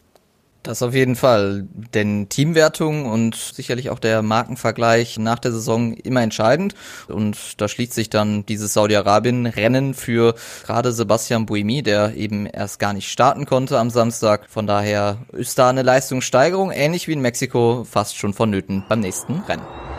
Das 0.65 0.81
auf 0.81 0.95
jeden 0.95 1.15
Fall, 1.15 1.67
denn 1.93 2.27
Teamwertung 2.27 3.05
und 3.05 3.35
sicherlich 3.35 3.91
auch 3.91 3.99
der 3.99 4.23
Markenvergleich 4.23 5.19
nach 5.19 5.37
der 5.37 5.51
Saison 5.51 5.93
immer 5.93 6.23
entscheidend 6.23 6.73
und 7.07 7.61
da 7.61 7.67
schließt 7.67 7.93
sich 7.93 8.09
dann 8.09 8.47
dieses 8.47 8.73
Saudi-Arabien-Rennen 8.73 9.93
für 9.93 10.33
gerade 10.65 10.91
Sebastian 10.91 11.45
Buemi, 11.45 11.83
der 11.83 12.15
eben 12.15 12.47
erst 12.47 12.79
gar 12.79 12.93
nicht 12.93 13.11
starten 13.11 13.45
konnte 13.45 13.77
am 13.77 13.91
Samstag. 13.91 14.49
Von 14.49 14.65
daher 14.65 15.19
ist 15.33 15.59
da 15.59 15.69
eine 15.69 15.83
Leistungssteigerung, 15.83 16.71
ähnlich 16.71 17.07
wie 17.07 17.13
in 17.13 17.21
Mexiko, 17.21 17.85
fast 17.87 18.17
schon 18.17 18.33
vonnöten 18.33 18.83
beim 18.89 19.01
nächsten 19.01 19.41
Rennen. 19.41 19.94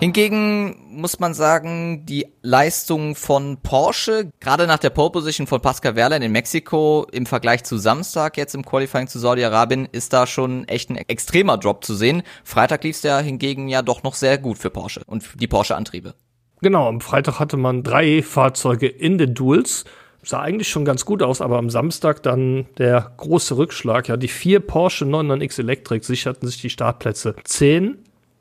Hingegen 0.00 0.76
muss 0.92 1.18
man 1.18 1.34
sagen, 1.34 2.06
die 2.06 2.28
Leistung 2.40 3.16
von 3.16 3.56
Porsche, 3.60 4.30
gerade 4.38 4.68
nach 4.68 4.78
der 4.78 4.90
Pole 4.90 5.10
Position 5.10 5.48
von 5.48 5.60
Pascal 5.60 5.96
Wehrlein 5.96 6.22
in 6.22 6.30
Mexiko 6.30 7.04
im 7.10 7.26
Vergleich 7.26 7.64
zu 7.64 7.78
Samstag 7.78 8.36
jetzt 8.36 8.54
im 8.54 8.64
Qualifying 8.64 9.08
zu 9.08 9.18
Saudi-Arabien, 9.18 9.88
ist 9.90 10.12
da 10.12 10.28
schon 10.28 10.68
echt 10.68 10.90
ein 10.90 10.96
extremer 10.96 11.58
Drop 11.58 11.84
zu 11.84 11.96
sehen. 11.96 12.22
Freitag 12.44 12.84
lief 12.84 12.94
es 12.94 13.02
ja 13.02 13.18
hingegen 13.18 13.66
ja 13.66 13.82
doch 13.82 14.04
noch 14.04 14.14
sehr 14.14 14.38
gut 14.38 14.58
für 14.58 14.70
Porsche 14.70 15.02
und 15.04 15.24
die 15.34 15.48
Porsche-Antriebe. 15.48 16.14
Genau, 16.62 16.86
am 16.86 17.00
Freitag 17.00 17.40
hatte 17.40 17.56
man 17.56 17.82
drei 17.82 18.22
Fahrzeuge 18.22 18.86
in 18.86 19.18
den 19.18 19.34
Duels. 19.34 19.84
Sah 20.22 20.40
eigentlich 20.40 20.68
schon 20.68 20.84
ganz 20.84 21.06
gut 21.06 21.24
aus, 21.24 21.40
aber 21.40 21.58
am 21.58 21.70
Samstag 21.70 22.22
dann 22.22 22.66
der 22.78 23.14
große 23.16 23.56
Rückschlag. 23.56 24.06
Ja, 24.06 24.16
die 24.16 24.28
vier 24.28 24.60
Porsche 24.60 25.06
99X 25.06 25.58
Electric 25.58 26.06
sicherten 26.06 26.46
sich 26.46 26.60
die 26.60 26.70
Startplätze 26.70 27.34
10, 27.42 27.98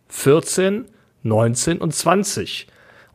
14, 0.09 0.85
19 1.27 1.79
und 1.79 1.93
20. 1.93 2.67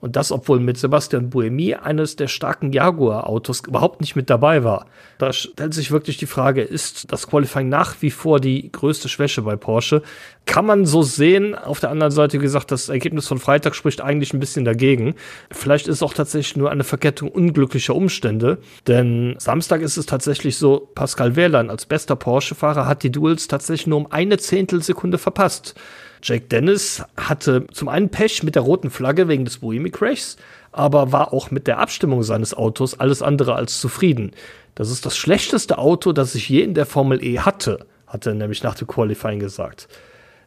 Und 0.02 0.16
das, 0.16 0.33
obwohl 0.33 0.59
mit 0.59 0.78
Sebastian 0.78 1.31
Buemi 1.31 1.75
eines 1.75 2.16
der 2.16 2.26
starken 2.26 2.73
Jaguar-Autos 2.73 3.62
überhaupt 3.69 4.00
nicht 4.00 4.16
mit 4.16 4.31
dabei 4.31 4.64
war. 4.64 4.87
Da 5.19 5.33
stellt 5.33 5.73
sich 5.75 5.92
wirklich 5.92 6.16
die 6.16 6.26
Frage, 6.26 6.61
ist 6.61 7.12
das 7.12 7.28
Qualifying 7.28 7.69
nach 7.69 7.95
wie 8.00 8.11
vor 8.11 8.40
die 8.40 8.73
größte 8.73 9.09
Schwäche 9.09 9.42
bei 9.42 9.54
Porsche? 9.54 10.02
Kann 10.45 10.66
man 10.66 10.87
so 10.87 11.04
sehen. 11.04 11.54
Auf 11.54 11.78
der 11.78 11.90
anderen 11.90 12.11
Seite, 12.11 12.40
gesagt, 12.40 12.73
das 12.73 12.88
Ergebnis 12.88 13.28
von 13.28 13.38
Freitag 13.38 13.76
spricht 13.76 14.00
eigentlich 14.00 14.35
ein 14.35 14.40
bisschen 14.40 14.64
dagegen. 14.64 15.14
Vielleicht 15.52 15.87
ist 15.87 15.99
es 15.99 16.02
auch 16.02 16.14
tatsächlich 16.14 16.57
nur 16.57 16.73
eine 16.73 16.83
Verkettung 16.83 17.28
unglücklicher 17.28 17.95
Umstände. 17.95 18.59
Denn 18.88 19.37
Samstag 19.38 19.83
ist 19.83 19.99
es 19.99 20.07
tatsächlich 20.07 20.59
so, 20.59 20.88
Pascal 20.97 21.37
Wehrlein 21.37 21.71
als 21.71 21.87
bester 21.87 22.16
Porsche-Fahrer 22.16 22.88
hat 22.88 23.04
die 23.04 23.12
Duels 23.12 23.47
tatsächlich 23.47 23.87
nur 23.87 23.99
um 23.99 24.11
eine 24.11 24.38
Zehntelsekunde 24.38 25.19
verpasst. 25.19 25.76
Jake 26.23 26.47
Dennis 26.47 27.02
hatte 27.17 27.67
zum 27.73 27.88
einen 27.88 28.09
Pech 28.09 28.43
mit 28.43 28.55
der 28.55 28.62
roten 28.62 28.91
Flagge 28.91 29.26
wegen 29.29 29.45
des 29.45 29.59
Bohemian 29.59 29.91
Crashs, 29.91 30.37
aber 30.71 31.11
war 31.12 31.33
auch 31.33 31.50
mit 31.50 31.67
der 31.67 31.79
Abstimmung 31.79 32.23
seines 32.23 32.55
Autos 32.55 32.99
alles 33.00 33.23
andere 33.23 33.55
als 33.55 33.81
zufrieden. 33.81 34.31
Das 34.75 34.91
ist 34.91 35.05
das 35.05 35.17
schlechteste 35.17 35.79
Auto, 35.79 36.12
das 36.12 36.35
ich 36.35 36.49
je 36.49 36.62
in 36.62 36.75
der 36.75 36.87
Formel 36.87 37.23
E 37.23 37.41
hatte, 37.41 37.87
hat 38.07 38.25
er 38.26 38.35
nämlich 38.35 38.62
nach 38.62 38.75
dem 38.76 38.87
Qualifying 38.87 39.41
gesagt. 39.41 39.88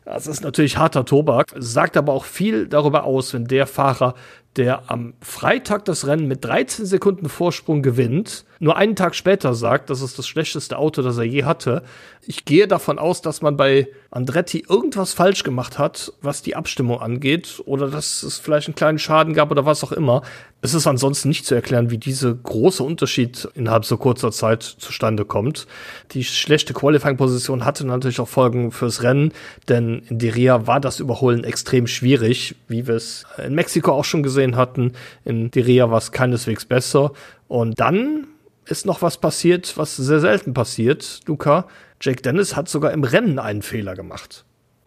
Das 0.06 0.28
ist 0.28 0.44
natürlich 0.44 0.78
harter 0.78 1.04
Tobak, 1.04 1.48
sagt 1.58 1.98
aber 1.98 2.14
auch 2.14 2.26
viel 2.26 2.68
darüber 2.68 3.04
aus, 3.04 3.34
wenn 3.34 3.46
der 3.46 3.68
Fahrer, 3.68 4.14
der 4.58 4.90
am 4.90 5.14
Freitag 5.22 5.86
das 5.86 6.08
Rennen 6.08 6.28
mit 6.28 6.46
13 6.46 6.86
Sekunden 6.86 7.30
Vorsprung 7.30 7.82
gewinnt, 7.82 8.46
nur 8.60 8.78
einen 8.78 8.96
Tag 8.96 9.16
später 9.16 9.54
sagt, 9.54 9.90
das 9.90 10.02
ist 10.02 10.18
das 10.18 10.28
schlechteste 10.28 10.78
Auto, 10.78 11.02
das 11.02 11.18
er 11.18 11.26
je 11.26 11.44
hatte. 11.44 11.84
Ich 12.26 12.46
gehe 12.46 12.68
davon 12.68 12.98
aus, 12.98 13.22
dass 13.22 13.42
man 13.42 13.58
bei 13.58 13.88
Andretti 14.12 14.66
irgendwas 14.68 15.14
falsch 15.14 15.44
gemacht 15.44 15.78
hat, 15.78 16.14
was 16.22 16.42
die 16.42 16.56
Abstimmung 16.56 17.02
angeht, 17.02 17.62
oder 17.66 17.90
dass 17.90 18.24
es 18.24 18.40
vielleicht 18.40 18.68
einen 18.68 18.76
kleinen 18.76 18.98
Schaden 18.98 19.34
gab 19.34 19.52
oder 19.52 19.66
was 19.66 19.84
auch 19.84 19.92
immer. 19.92 20.22
Es 20.62 20.74
ist 20.74 20.88
ansonsten 20.88 21.28
nicht 21.28 21.46
zu 21.46 21.54
erklären, 21.54 21.92
wie 21.92 21.98
dieser 21.98 22.34
große 22.34 22.82
Unterschied 22.82 23.48
innerhalb 23.54 23.86
so 23.86 23.98
kurzer 23.98 24.32
Zeit 24.32 24.64
zustande 24.64 25.26
kommt. 25.26 25.68
Die 26.12 26.24
schlechte 26.24 26.74
Qualifying-Position 26.74 27.66
hatte 27.66 27.86
natürlich 27.86 28.20
auch 28.20 28.28
Folgen 28.28 28.72
fürs 28.72 29.04
Rennen, 29.04 29.32
denn 29.68 30.02
in 30.10 30.18
Diria 30.18 30.66
war 30.66 30.80
das 30.80 31.00
Überholen 31.00 31.44
extrem 31.44 31.86
schwierig, 31.86 32.56
wie 32.68 32.88
wir 32.88 32.96
es 32.96 33.26
in 33.46 33.54
Mexiko 33.54 33.92
auch 33.92 34.06
schon 34.06 34.24
gesehen 34.24 34.45
hatten. 34.54 34.94
In 35.24 35.50
Diria 35.50 35.90
war 35.90 35.98
es 35.98 36.12
keineswegs 36.12 36.66
besser. 36.66 37.12
Und 37.48 37.80
dann 37.80 38.28
ist 38.66 38.86
noch 38.86 39.02
was 39.02 39.18
passiert, 39.18 39.78
was 39.78 39.96
sehr 39.96 40.20
selten 40.20 40.54
passiert, 40.54 41.22
Luca. 41.26 41.68
Jake 42.02 42.22
Dennis 42.22 42.56
hat 42.56 42.70
sogar 42.70 42.92
im 42.92 43.04
Rennen 43.04 43.40
einen 43.40 43.62
Fehler 43.62 43.96
gemacht. 43.96 44.46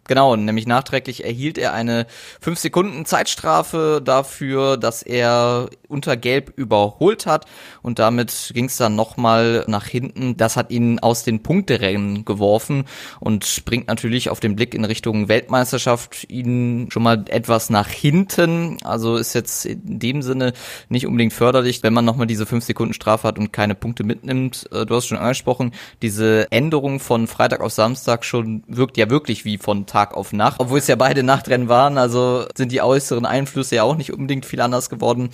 Genau, 0.09 0.35
nämlich 0.35 0.65
nachträglich 0.65 1.23
erhielt 1.23 1.59
er 1.59 1.71
eine 1.73 2.07
5 2.41 2.57
Sekunden 2.57 3.05
Zeitstrafe 3.05 4.01
dafür, 4.03 4.75
dass 4.75 5.03
er 5.03 5.69
unter 5.87 6.17
Gelb 6.17 6.51
überholt 6.55 7.27
hat 7.27 7.45
und 7.83 7.99
damit 7.99 8.49
ging 8.55 8.65
es 8.65 8.77
dann 8.77 8.95
nochmal 8.95 9.65
nach 9.67 9.85
hinten. 9.85 10.35
Das 10.35 10.57
hat 10.57 10.71
ihn 10.71 10.97
aus 10.97 11.23
den 11.23 11.43
Punkterennen 11.43 12.25
geworfen 12.25 12.85
und 13.19 13.65
bringt 13.65 13.87
natürlich 13.87 14.31
auf 14.31 14.39
den 14.39 14.55
Blick 14.55 14.73
in 14.73 14.83
Richtung 14.83 15.27
Weltmeisterschaft 15.27 16.27
ihn 16.27 16.87
schon 16.89 17.03
mal 17.03 17.23
etwas 17.29 17.69
nach 17.69 17.89
hinten. 17.89 18.77
Also 18.83 19.15
ist 19.15 19.35
jetzt 19.35 19.67
in 19.67 19.99
dem 19.99 20.23
Sinne 20.23 20.53
nicht 20.89 21.05
unbedingt 21.05 21.33
förderlich, 21.33 21.83
wenn 21.83 21.93
man 21.93 22.05
nochmal 22.05 22.25
diese 22.25 22.47
5 22.47 22.65
Sekunden 22.65 22.95
Strafe 22.95 23.27
hat 23.27 23.37
und 23.37 23.53
keine 23.53 23.75
Punkte 23.75 24.03
mitnimmt. 24.03 24.67
Äh, 24.71 24.87
du 24.87 24.95
hast 24.95 25.05
schon 25.05 25.19
angesprochen, 25.19 25.71
diese 26.01 26.51
Änderung 26.51 26.99
von 26.99 27.27
Freitag 27.27 27.61
auf 27.61 27.73
Samstag 27.73 28.25
schon 28.25 28.63
wirkt 28.65 28.97
ja 28.97 29.11
wirklich 29.11 29.45
wie 29.45 29.59
von 29.59 29.85
Tag 29.85 29.98
Tag 29.99 30.15
auf 30.15 30.31
Nacht. 30.31 30.59
Obwohl 30.59 30.79
es 30.79 30.87
ja 30.87 30.95
beide 30.95 31.23
Nachtrennen 31.23 31.67
waren, 31.67 31.97
also 31.97 32.45
sind 32.55 32.71
die 32.71 32.81
äußeren 32.81 33.25
Einflüsse 33.25 33.75
ja 33.75 33.83
auch 33.83 33.95
nicht 33.95 34.13
unbedingt 34.13 34.45
viel 34.45 34.61
anders 34.61 34.89
geworden 34.89 35.29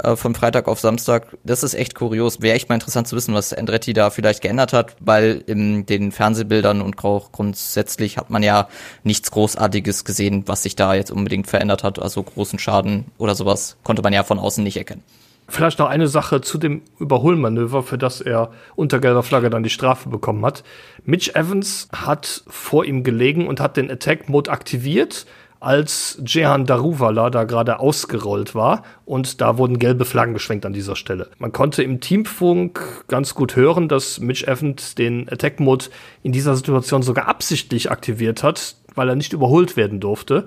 äh, 0.00 0.14
von 0.14 0.36
Freitag 0.36 0.68
auf 0.68 0.78
Samstag. 0.78 1.36
Das 1.42 1.64
ist 1.64 1.74
echt 1.74 1.96
kurios. 1.96 2.40
Wäre 2.40 2.54
echt 2.54 2.68
mal 2.68 2.76
interessant 2.76 3.08
zu 3.08 3.16
wissen, 3.16 3.34
was 3.34 3.52
Andretti 3.52 3.92
da 3.92 4.10
vielleicht 4.10 4.40
geändert 4.40 4.72
hat, 4.72 4.94
weil 5.00 5.42
in 5.46 5.84
den 5.86 6.12
Fernsehbildern 6.12 6.80
und 6.80 7.02
auch 7.04 7.32
grundsätzlich 7.32 8.16
hat 8.16 8.30
man 8.30 8.44
ja 8.44 8.68
nichts 9.02 9.32
Großartiges 9.32 10.04
gesehen, 10.04 10.44
was 10.46 10.62
sich 10.62 10.76
da 10.76 10.94
jetzt 10.94 11.10
unbedingt 11.10 11.48
verändert 11.48 11.82
hat. 11.82 11.98
Also 11.98 12.22
großen 12.22 12.60
Schaden 12.60 13.06
oder 13.18 13.34
sowas 13.34 13.76
konnte 13.82 14.02
man 14.02 14.12
ja 14.12 14.22
von 14.22 14.38
außen 14.38 14.62
nicht 14.62 14.76
erkennen. 14.76 15.02
Vielleicht 15.46 15.78
noch 15.78 15.88
eine 15.88 16.08
Sache 16.08 16.40
zu 16.40 16.56
dem 16.58 16.82
Überholmanöver, 16.98 17.82
für 17.82 17.98
das 17.98 18.20
er 18.20 18.50
unter 18.76 18.98
gelber 18.98 19.22
Flagge 19.22 19.50
dann 19.50 19.62
die 19.62 19.70
Strafe 19.70 20.08
bekommen 20.08 20.44
hat. 20.44 20.64
Mitch 21.04 21.32
Evans 21.34 21.88
hat 21.92 22.44
vor 22.46 22.84
ihm 22.84 23.04
gelegen 23.04 23.46
und 23.46 23.60
hat 23.60 23.76
den 23.76 23.90
Attack 23.90 24.28
Mode 24.28 24.50
aktiviert, 24.50 25.26
als 25.64 26.20
Jehan 26.26 26.66
Daruvala 26.66 27.30
da 27.30 27.44
gerade 27.44 27.80
ausgerollt 27.80 28.54
war 28.54 28.84
und 29.06 29.40
da 29.40 29.56
wurden 29.56 29.78
gelbe 29.78 30.04
Flaggen 30.04 30.34
geschwenkt 30.34 30.66
an 30.66 30.74
dieser 30.74 30.94
Stelle. 30.94 31.30
Man 31.38 31.52
konnte 31.52 31.82
im 31.82 32.00
Teamfunk 32.00 33.04
ganz 33.08 33.34
gut 33.34 33.56
hören, 33.56 33.88
dass 33.88 34.20
Mitch 34.20 34.46
Evans 34.46 34.94
den 34.94 35.28
Attack 35.30 35.60
Mode 35.60 35.86
in 36.22 36.32
dieser 36.32 36.54
Situation 36.54 37.02
sogar 37.02 37.28
absichtlich 37.28 37.90
aktiviert 37.90 38.42
hat, 38.42 38.76
weil 38.94 39.08
er 39.08 39.16
nicht 39.16 39.32
überholt 39.32 39.76
werden 39.76 40.00
durfte. 40.00 40.46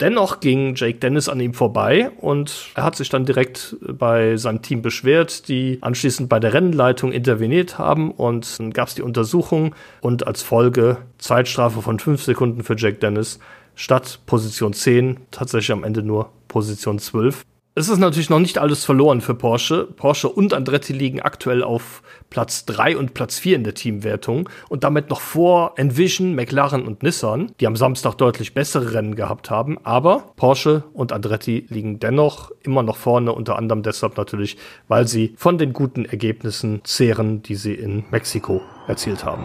Dennoch 0.00 0.40
ging 0.40 0.74
Jake 0.74 0.98
Dennis 0.98 1.28
an 1.30 1.40
ihm 1.40 1.54
vorbei 1.54 2.10
und 2.20 2.70
er 2.74 2.84
hat 2.84 2.96
sich 2.96 3.08
dann 3.08 3.24
direkt 3.24 3.76
bei 3.80 4.36
seinem 4.36 4.60
Team 4.60 4.82
beschwert, 4.82 5.48
die 5.48 5.78
anschließend 5.80 6.28
bei 6.28 6.38
der 6.38 6.52
Rennleitung 6.52 7.12
interveniert 7.12 7.78
haben 7.78 8.10
und 8.10 8.58
dann 8.58 8.72
gab 8.72 8.88
es 8.88 8.94
die 8.94 9.02
Untersuchung 9.02 9.74
und 10.02 10.26
als 10.26 10.42
Folge 10.42 10.98
Zeitstrafe 11.16 11.80
von 11.80 11.98
fünf 11.98 12.22
Sekunden 12.22 12.62
für 12.62 12.76
Jake 12.76 12.98
Dennis 12.98 13.38
statt 13.74 14.20
Position 14.26 14.74
10 14.74 15.18
tatsächlich 15.30 15.72
am 15.72 15.82
Ende 15.82 16.02
nur 16.02 16.30
Position 16.48 16.98
12 16.98 17.46
es 17.78 17.90
ist 17.90 17.98
natürlich 17.98 18.30
noch 18.30 18.38
nicht 18.38 18.56
alles 18.56 18.86
verloren 18.86 19.20
für 19.20 19.34
Porsche. 19.34 19.84
Porsche 19.84 20.30
und 20.30 20.54
Andretti 20.54 20.94
liegen 20.94 21.20
aktuell 21.20 21.62
auf 21.62 22.02
Platz 22.30 22.64
3 22.64 22.96
und 22.96 23.12
Platz 23.12 23.38
4 23.38 23.54
in 23.54 23.64
der 23.64 23.74
Teamwertung 23.74 24.48
und 24.70 24.82
damit 24.82 25.10
noch 25.10 25.20
vor 25.20 25.74
Envision, 25.76 26.34
McLaren 26.34 26.86
und 26.86 27.02
Nissan, 27.02 27.52
die 27.60 27.66
am 27.66 27.76
Samstag 27.76 28.14
deutlich 28.14 28.54
bessere 28.54 28.94
Rennen 28.94 29.14
gehabt 29.14 29.50
haben. 29.50 29.76
Aber 29.84 30.32
Porsche 30.36 30.84
und 30.94 31.12
Andretti 31.12 31.66
liegen 31.68 32.00
dennoch 32.00 32.50
immer 32.62 32.82
noch 32.82 32.96
vorne, 32.96 33.32
unter 33.32 33.58
anderem 33.58 33.82
deshalb 33.82 34.16
natürlich, 34.16 34.56
weil 34.88 35.06
sie 35.06 35.34
von 35.36 35.58
den 35.58 35.74
guten 35.74 36.06
Ergebnissen 36.06 36.80
zehren, 36.84 37.42
die 37.42 37.56
sie 37.56 37.74
in 37.74 38.04
Mexiko 38.10 38.62
erzielt 38.88 39.22
haben. 39.22 39.44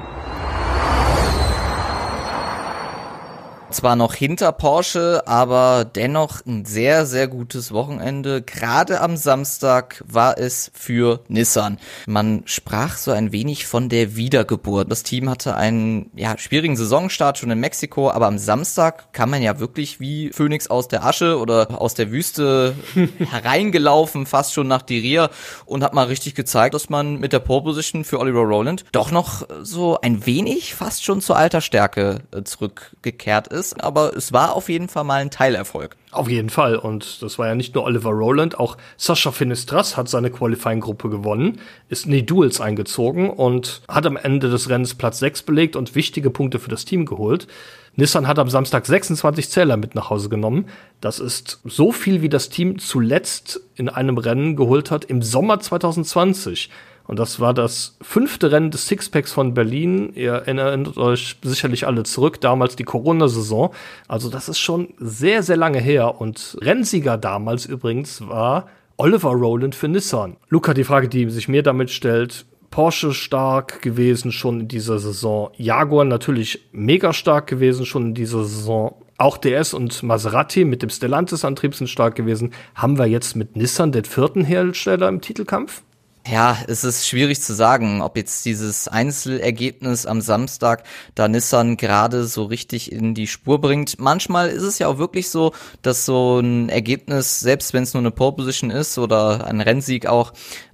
Zwar 3.71 3.95
noch 3.95 4.13
hinter 4.13 4.51
Porsche, 4.51 5.23
aber 5.25 5.85
dennoch 5.85 6.45
ein 6.45 6.65
sehr, 6.65 7.05
sehr 7.05 7.27
gutes 7.27 7.71
Wochenende. 7.71 8.41
Gerade 8.41 9.01
am 9.01 9.17
Samstag 9.17 10.03
war 10.07 10.37
es 10.37 10.71
für 10.73 11.21
Nissan. 11.27 11.77
Man 12.07 12.43
sprach 12.45 12.97
so 12.97 13.11
ein 13.11 13.31
wenig 13.31 13.67
von 13.67 13.89
der 13.89 14.15
Wiedergeburt. 14.15 14.91
Das 14.91 15.03
Team 15.03 15.29
hatte 15.29 15.55
einen 15.55 16.11
ja, 16.15 16.37
schwierigen 16.37 16.75
Saisonstart 16.75 17.37
schon 17.37 17.51
in 17.51 17.59
Mexiko, 17.59 18.11
aber 18.11 18.27
am 18.27 18.37
Samstag 18.37 19.13
kam 19.13 19.29
man 19.29 19.41
ja 19.41 19.59
wirklich 19.59 19.99
wie 19.99 20.31
Phoenix 20.31 20.67
aus 20.67 20.87
der 20.87 21.05
Asche 21.05 21.39
oder 21.39 21.79
aus 21.79 21.93
der 21.93 22.11
Wüste 22.11 22.75
hereingelaufen, 23.17 24.25
fast 24.25 24.53
schon 24.53 24.67
nach 24.67 24.81
Diria 24.81 25.29
und 25.65 25.83
hat 25.83 25.93
mal 25.93 26.07
richtig 26.07 26.35
gezeigt, 26.35 26.73
dass 26.73 26.89
man 26.89 27.19
mit 27.19 27.33
der 27.33 27.39
Pole 27.39 27.63
Position 27.63 28.03
für 28.03 28.19
Oliver 28.19 28.41
Rowland 28.41 28.85
doch 28.91 29.11
noch 29.11 29.47
so 29.61 29.99
ein 30.01 30.25
wenig 30.25 30.75
fast 30.75 31.03
schon 31.03 31.21
zur 31.21 31.37
alter 31.37 31.61
Stärke 31.61 32.19
äh, 32.31 32.43
zurückgekehrt 32.43 33.47
ist 33.47 33.60
ist, 33.61 33.83
aber 33.83 34.17
es 34.17 34.33
war 34.33 34.55
auf 34.55 34.69
jeden 34.69 34.89
Fall 34.89 35.03
mal 35.03 35.21
ein 35.21 35.29
Teilerfolg. 35.29 35.95
Auf 36.09 36.27
jeden 36.27 36.49
Fall. 36.49 36.75
Und 36.75 37.21
das 37.21 37.37
war 37.37 37.47
ja 37.47 37.55
nicht 37.55 37.75
nur 37.75 37.83
Oliver 37.83 38.09
Rowland, 38.09 38.59
auch 38.59 38.75
Sascha 38.97 39.31
Finistras 39.31 39.95
hat 39.95 40.09
seine 40.09 40.31
Qualifying-Gruppe 40.31 41.09
gewonnen, 41.09 41.59
ist 41.87 42.05
in 42.05 42.11
die 42.11 42.25
Duels 42.25 42.59
eingezogen 42.59 43.29
und 43.29 43.83
hat 43.87 44.05
am 44.07 44.17
Ende 44.17 44.49
des 44.49 44.69
Rennens 44.69 44.95
Platz 44.95 45.19
6 45.19 45.43
belegt 45.43 45.75
und 45.75 45.93
wichtige 45.93 46.31
Punkte 46.31 46.59
für 46.59 46.69
das 46.69 46.85
Team 46.85 47.05
geholt. 47.05 47.47
Nissan 47.95 48.27
hat 48.27 48.39
am 48.39 48.49
Samstag 48.49 48.85
26 48.85 49.49
Zähler 49.49 49.77
mit 49.77 49.95
nach 49.95 50.09
Hause 50.09 50.29
genommen. 50.29 50.67
Das 51.01 51.19
ist 51.19 51.59
so 51.65 51.91
viel, 51.91 52.21
wie 52.21 52.29
das 52.29 52.49
Team 52.49 52.79
zuletzt 52.79 53.61
in 53.75 53.89
einem 53.89 54.17
Rennen 54.17 54.55
geholt 54.55 54.91
hat 54.91 55.05
im 55.05 55.21
Sommer 55.21 55.59
2020. 55.59 56.69
Und 57.07 57.19
das 57.19 57.39
war 57.39 57.53
das 57.53 57.97
fünfte 58.01 58.51
Rennen 58.51 58.71
des 58.71 58.87
Sixpacks 58.87 59.31
von 59.31 59.53
Berlin. 59.53 60.13
Ihr 60.15 60.33
erinnert 60.33 60.97
euch 60.97 61.37
sicherlich 61.43 61.87
alle 61.87 62.03
zurück, 62.03 62.39
damals 62.41 62.75
die 62.75 62.83
Corona-Saison. 62.83 63.73
Also 64.07 64.29
das 64.29 64.49
ist 64.49 64.59
schon 64.59 64.93
sehr, 64.97 65.43
sehr 65.43 65.57
lange 65.57 65.79
her. 65.79 66.21
Und 66.21 66.57
Rennsieger 66.61 67.17
damals 67.17 67.65
übrigens 67.65 68.27
war 68.27 68.67
Oliver 68.97 69.31
Rowland 69.31 69.75
für 69.75 69.87
Nissan. 69.87 70.37
Luca, 70.49 70.73
die 70.73 70.83
Frage, 70.83 71.09
die 71.09 71.29
sich 71.29 71.47
mir 71.47 71.63
damit 71.63 71.89
stellt, 71.89 72.45
Porsche 72.69 73.13
stark 73.13 73.81
gewesen 73.81 74.31
schon 74.31 74.61
in 74.61 74.67
dieser 74.69 74.97
Saison. 74.97 75.51
Jaguar 75.57 76.05
natürlich 76.05 76.69
mega 76.71 77.11
stark 77.11 77.47
gewesen 77.47 77.85
schon 77.85 78.07
in 78.07 78.13
dieser 78.13 78.45
Saison. 78.45 78.95
Auch 79.17 79.37
DS 79.37 79.73
und 79.73 80.01
Maserati 80.03 80.65
mit 80.65 80.81
dem 80.81 80.89
Stellantis-Antrieb 80.89 81.75
sind 81.75 81.89
stark 81.89 82.15
gewesen. 82.15 82.53
Haben 82.73 82.97
wir 82.97 83.07
jetzt 83.07 83.35
mit 83.35 83.55
Nissan 83.55 83.91
den 83.91 84.05
vierten 84.05 84.45
Hersteller 84.45 85.09
im 85.09 85.19
Titelkampf? 85.19 85.83
Ja, 86.29 86.55
es 86.67 86.83
ist 86.83 87.07
schwierig 87.07 87.41
zu 87.41 87.55
sagen, 87.55 88.03
ob 88.03 88.15
jetzt 88.15 88.45
dieses 88.45 88.87
Einzelergebnis 88.87 90.05
am 90.05 90.21
Samstag 90.21 90.83
da 91.15 91.27
Nissan 91.27 91.77
gerade 91.77 92.25
so 92.25 92.43
richtig 92.43 92.91
in 92.91 93.15
die 93.15 93.25
Spur 93.25 93.59
bringt. 93.59 93.99
Manchmal 93.99 94.49
ist 94.49 94.61
es 94.61 94.77
ja 94.77 94.87
auch 94.87 94.99
wirklich 94.99 95.29
so, 95.29 95.51
dass 95.81 96.05
so 96.05 96.39
ein 96.39 96.69
Ergebnis, 96.69 97.39
selbst 97.39 97.73
wenn 97.73 97.83
es 97.83 97.95
nur 97.95 98.01
eine 98.01 98.11
Pole 98.11 98.33
Position 98.33 98.69
ist 98.69 98.99
oder 98.99 99.47
ein 99.47 99.61
Rennsieg 99.61 100.05
auch, 100.05 100.31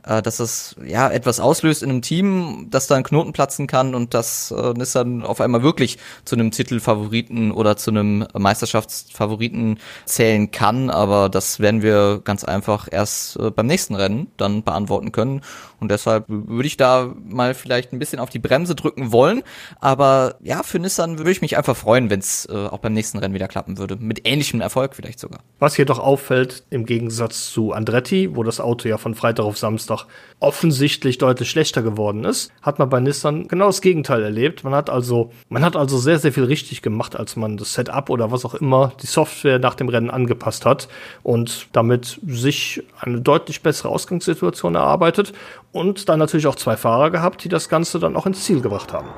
äh, 0.08 0.22
dass 0.22 0.38
das 0.38 0.76
ja 0.86 1.10
etwas 1.10 1.40
auslöst 1.40 1.84
in 1.84 1.90
einem 1.90 2.02
Team, 2.02 2.68
dass 2.70 2.88
da 2.88 2.96
ein 2.96 3.04
Knoten 3.04 3.34
platzen 3.34 3.68
kann 3.68 3.94
und 3.94 4.14
dass 4.14 4.52
äh, 4.52 4.74
Nissan 4.74 5.24
auf 5.24 5.42
einmal 5.42 5.64
wirklich 5.64 5.98
zu 6.26 6.36
einem 6.36 6.52
Titelfavoriten 6.52 7.52
oder 7.52 7.78
zu 7.78 7.92
einem 7.92 8.26
Meisterschaftsfavoriten 8.34 9.80
zählen 10.06 10.52
kann. 10.52 10.90
Aber 10.90 11.30
das 11.30 11.60
werden 11.60 11.82
wir 11.82 12.22
ganz 12.24 12.44
einfach 12.44 12.88
erst 12.90 13.38
äh, 13.38 13.52
beim 13.52 13.68
nächsten 13.68 13.96
Rennen 13.96 14.28
dann 14.38 14.64
beantworten 14.64 15.12
können. 15.12 15.42
Und 15.80 15.92
deshalb 15.92 16.26
würde 16.28 16.68
ich 16.68 16.78
da 16.78 17.14
mal 17.26 17.54
vielleicht 17.54 17.94
ein 17.94 18.00
bisschen 18.00 18.20
auf 18.20 18.30
die 18.30 18.40
Bremse 18.40 18.76
drücken 18.76 19.12
wollen. 19.12 19.44
Aber 19.80 20.36
ja, 20.42 20.64
für 20.64 20.80
Nissan 20.80 21.18
würde 21.18 21.32
ich 21.32 21.42
mich 21.42 21.58
einfach 21.58 21.76
freuen, 21.76 22.10
wenn 22.10 22.20
es 22.20 22.48
äh, 22.50 22.54
auch 22.54 22.80
beim 22.80 22.94
nächsten 22.94 23.20
Rennen 23.20 23.34
wieder 23.34 23.48
klappen 23.48 23.78
würde. 23.78 23.96
Mit 23.96 24.28
ähnlichem 24.28 24.62
Erfolg 24.62 24.96
vielleicht 24.96 25.20
sogar. 25.20 25.42
Was 25.60 25.76
hier 25.76 25.86
doch 25.86 26.00
auffällt, 26.00 26.64
im 26.70 26.86
Gegensatz 26.86 27.52
zu 27.52 27.74
Andretti, 27.74 28.36
wo 28.36 28.44
das 28.44 28.60
Auto 28.60 28.90
ja 28.90 28.98
von 28.98 29.16
Freitag 29.16 29.46
auf 29.46 29.58
Samstag 29.58 30.06
offensichtlich 30.40 31.18
deutlich 31.18 31.50
schlechter 31.50 31.82
geworden 31.82 32.24
ist, 32.24 32.52
hat 32.62 32.80
man 32.80 32.90
bei 32.90 33.00
Nissan 33.00 33.48
genau 33.48 33.68
das 33.68 33.82
Gegenteil 33.82 34.24
erlebt. 34.24 34.64
Man 34.64 34.74
hat 34.74 34.90
also, 34.90 35.32
man 35.50 35.64
hat 35.64 35.76
also 35.76 35.98
sehr, 35.98 36.20
sehr 36.20 36.34
viel 36.34 36.44
richtig 36.44 36.82
gemacht, 36.82 37.16
als 37.16 37.36
man 37.36 37.58
das 37.58 37.74
Setup 37.74 38.10
oder 38.10 38.32
was 38.32 38.46
auch 38.46 38.56
immer, 38.56 38.94
die 39.02 39.08
Software 39.08 39.60
nach 39.60 39.76
dem 39.76 39.90
Rennen 39.90 40.10
angepasst 40.10 40.66
hat 40.66 40.88
und 41.24 41.68
damit 41.74 42.20
sich 42.26 42.84
eine 43.00 43.22
deutlich 43.22 43.62
bessere 43.62 43.90
Ausgangssituation 43.90 44.76
erarbeitet 44.76 45.34
und 45.78 46.10
dann 46.10 46.20
natürlich 46.20 46.48
auch 46.48 46.56
zwei 46.56 46.76
Fahrer 46.76 47.12
gehabt, 47.12 47.44
die 47.44 47.50
das 47.50 47.70
Ganze 47.70 48.00
dann 48.00 48.16
auch 48.16 48.26
ins 48.26 48.44
Ziel 48.44 48.62
gebracht 48.62 48.92
haben. 48.92 49.10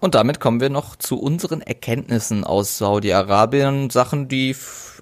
Und 0.00 0.14
damit 0.14 0.40
kommen 0.40 0.60
wir 0.60 0.70
noch 0.70 0.94
zu 0.96 1.18
unseren 1.18 1.62
Erkenntnissen 1.62 2.44
aus 2.44 2.78
Saudi-Arabien, 2.78 3.90
Sachen, 3.90 4.28
die 4.28 4.54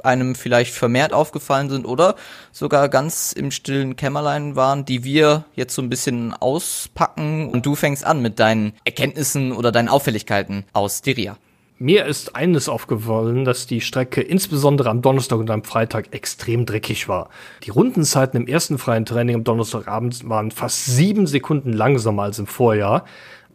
einem 0.02 0.35
vielleicht 0.35 0.73
vermehrt 0.73 1.12
aufgefallen 1.12 1.68
sind 1.68 1.85
oder 1.85 2.14
sogar 2.52 2.88
ganz 2.88 3.33
im 3.33 3.50
stillen 3.50 3.97
Kämmerlein 3.97 4.56
waren, 4.56 4.85
die 4.85 5.04
wir 5.04 5.44
jetzt 5.56 5.75
so 5.75 5.83
ein 5.83 5.90
bisschen 5.90 6.33
auspacken. 6.33 7.50
Und 7.50 7.66
du 7.66 7.75
fängst 7.75 8.04
an 8.04 8.23
mit 8.23 8.38
deinen 8.38 8.73
Erkenntnissen 8.85 9.52
oder 9.52 9.73
deinen 9.73 9.88
Auffälligkeiten 9.88 10.64
aus 10.73 11.02
Diria. 11.02 11.37
Mir 11.81 12.07
ist 12.07 12.37
eines 12.37 12.69
aufgefallen, 12.69 13.45
dass 13.45 13.66
die 13.66 13.81
Strecke 13.81 14.21
insbesondere 14.21 14.90
am 14.90 15.02
Donnerstag 15.02 15.40
und 15.40 15.50
am 15.50 15.64
Freitag 15.64 16.14
extrem 16.14 16.66
dreckig 16.66 17.09
war. 17.09 17.31
Die 17.64 17.71
Rundenzeiten 17.71 18.40
im 18.40 18.47
ersten 18.47 18.78
freien 18.78 19.04
Training 19.04 19.35
am 19.35 19.45
Donnerstagabend 19.45 20.28
waren 20.28 20.52
fast 20.52 20.87
sieben 20.87 21.26
Sekunden 21.26 21.73
langsamer 21.73 22.23
als 22.23 22.38
im 22.38 22.47
Vorjahr. 22.47 23.04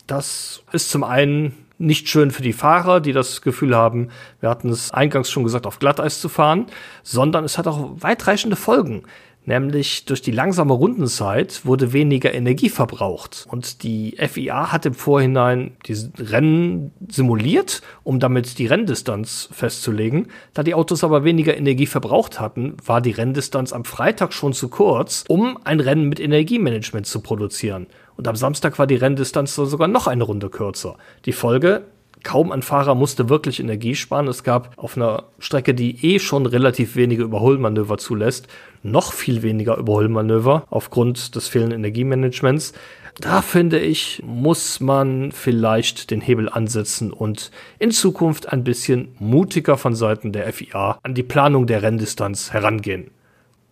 Das 0.06 0.64
ist 0.74 0.90
zum 0.90 1.06
einen 1.06 1.56
nicht 1.78 2.10
schön 2.10 2.32
für 2.32 2.42
die 2.42 2.52
Fahrer, 2.52 3.00
die 3.00 3.14
das 3.14 3.42
Gefühl 3.42 3.74
haben, 3.74 4.10
wir 4.42 4.50
hatten 4.50 4.68
es 4.68 4.92
eingangs 4.92 5.32
schon 5.32 5.46
gesagt, 5.46 5.66
auf 5.66 5.80
Glatteis 5.80 6.20
zu 6.20 6.28
fahren, 6.28 6.66
sondern 7.04 7.46
es 7.46 7.58
hat 7.58 7.68
auch 7.68 7.92
weitreichende 8.02 8.58
Folgen. 8.58 9.04
Nämlich 9.46 10.06
durch 10.06 10.22
die 10.22 10.32
langsame 10.32 10.74
Rundenzeit 10.74 11.66
wurde 11.66 11.92
weniger 11.92 12.34
Energie 12.34 12.70
verbraucht. 12.70 13.48
Und 13.50 13.84
die 13.84 14.16
FIA 14.18 14.72
hat 14.72 14.86
im 14.86 14.94
Vorhinein 14.94 15.72
die 15.88 15.98
Rennen 16.20 16.92
simuliert, 17.08 17.82
um 18.04 18.20
damit 18.20 18.60
die 18.60 18.68
Renndistanz 18.68 19.50
festzulegen. 19.52 20.28
Da 20.54 20.62
die 20.62 20.76
Autos 20.76 21.04
aber 21.04 21.24
weniger 21.24 21.58
Energie 21.58 21.88
verbraucht 21.88 22.40
hatten, 22.40 22.78
war 22.86 23.02
die 23.02 23.12
Renndistanz 23.12 23.74
am 23.74 23.86
Freitag 23.86 24.34
schon 24.34 24.54
zu 24.54 24.70
kurz, 24.70 25.24
um 25.28 25.58
ein 25.64 25.80
Rennen 25.80 26.10
mit 26.10 26.20
Energiemanagement 26.20 27.08
zu 27.08 27.22
produzieren. 27.22 27.88
Und 28.18 28.28
am 28.28 28.36
Samstag 28.36 28.78
war 28.78 28.86
die 28.86 28.96
Renndistanz 28.96 29.56
sogar 29.56 29.88
noch 29.88 30.08
eine 30.08 30.26
Runde 30.26 30.50
kürzer. 30.50 30.98
Die 31.26 31.32
Folge, 31.32 31.86
Kaum 32.24 32.52
ein 32.52 32.62
Fahrer 32.62 32.96
musste 32.96 33.30
wirklich 33.30 33.60
Energie 33.60 33.96
sparen. 33.96 34.28
Es 34.28 34.44
gab 34.44 34.74
auf 34.78 34.98
einer 34.98 35.24
Strecke, 35.40 35.74
die 35.74 36.06
eh 36.06 36.20
schon 36.20 36.46
relativ 36.46 36.96
wenige 36.96 37.24
Überholmanöver 37.24 37.98
zulässt, 37.98 38.48
noch 38.84 39.14
viel 39.14 39.42
weniger 39.42 39.78
Überholmanöver 39.78 40.66
aufgrund 40.70 41.36
des 41.36 41.48
fehlenden 41.48 41.80
Energiemanagements. 41.80 42.74
Da 43.20 43.42
finde 43.42 43.80
ich, 43.80 44.22
muss 44.26 44.80
man 44.80 45.32
vielleicht 45.32 46.12
den 46.12 46.22
Hebel 46.22 46.50
ansetzen 46.50 47.12
und 47.12 47.52
in 47.78 47.92
Zukunft 47.92 48.52
ein 48.52 48.64
bisschen 48.64 49.10
mutiger 49.20 49.78
von 49.78 49.96
Seiten 49.96 50.32
der 50.32 50.52
FIA 50.54 51.00
an 51.04 51.16
die 51.16 51.24
Planung 51.24 51.68
der 51.68 51.82
Renndistanz 51.82 52.54
herangehen. 52.54 53.12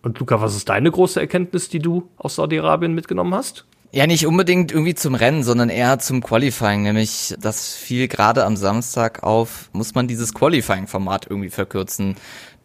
Und 0.02 0.18
Luca, 0.18 0.40
was 0.40 0.56
ist 0.56 0.68
deine 0.68 0.90
große 0.90 1.20
Erkenntnis, 1.20 1.68
die 1.68 1.80
du 1.80 2.08
aus 2.16 2.36
Saudi-Arabien 2.36 2.94
mitgenommen 2.94 3.34
hast? 3.34 3.67
Ja, 3.90 4.06
nicht 4.06 4.26
unbedingt 4.26 4.70
irgendwie 4.70 4.94
zum 4.94 5.14
Rennen, 5.14 5.42
sondern 5.42 5.70
eher 5.70 5.98
zum 5.98 6.22
Qualifying. 6.22 6.82
Nämlich, 6.82 7.34
das 7.40 7.72
fiel 7.74 8.06
gerade 8.06 8.44
am 8.44 8.54
Samstag 8.54 9.22
auf, 9.22 9.70
muss 9.72 9.94
man 9.94 10.06
dieses 10.06 10.34
Qualifying-Format 10.34 11.26
irgendwie 11.30 11.48
verkürzen. 11.48 12.16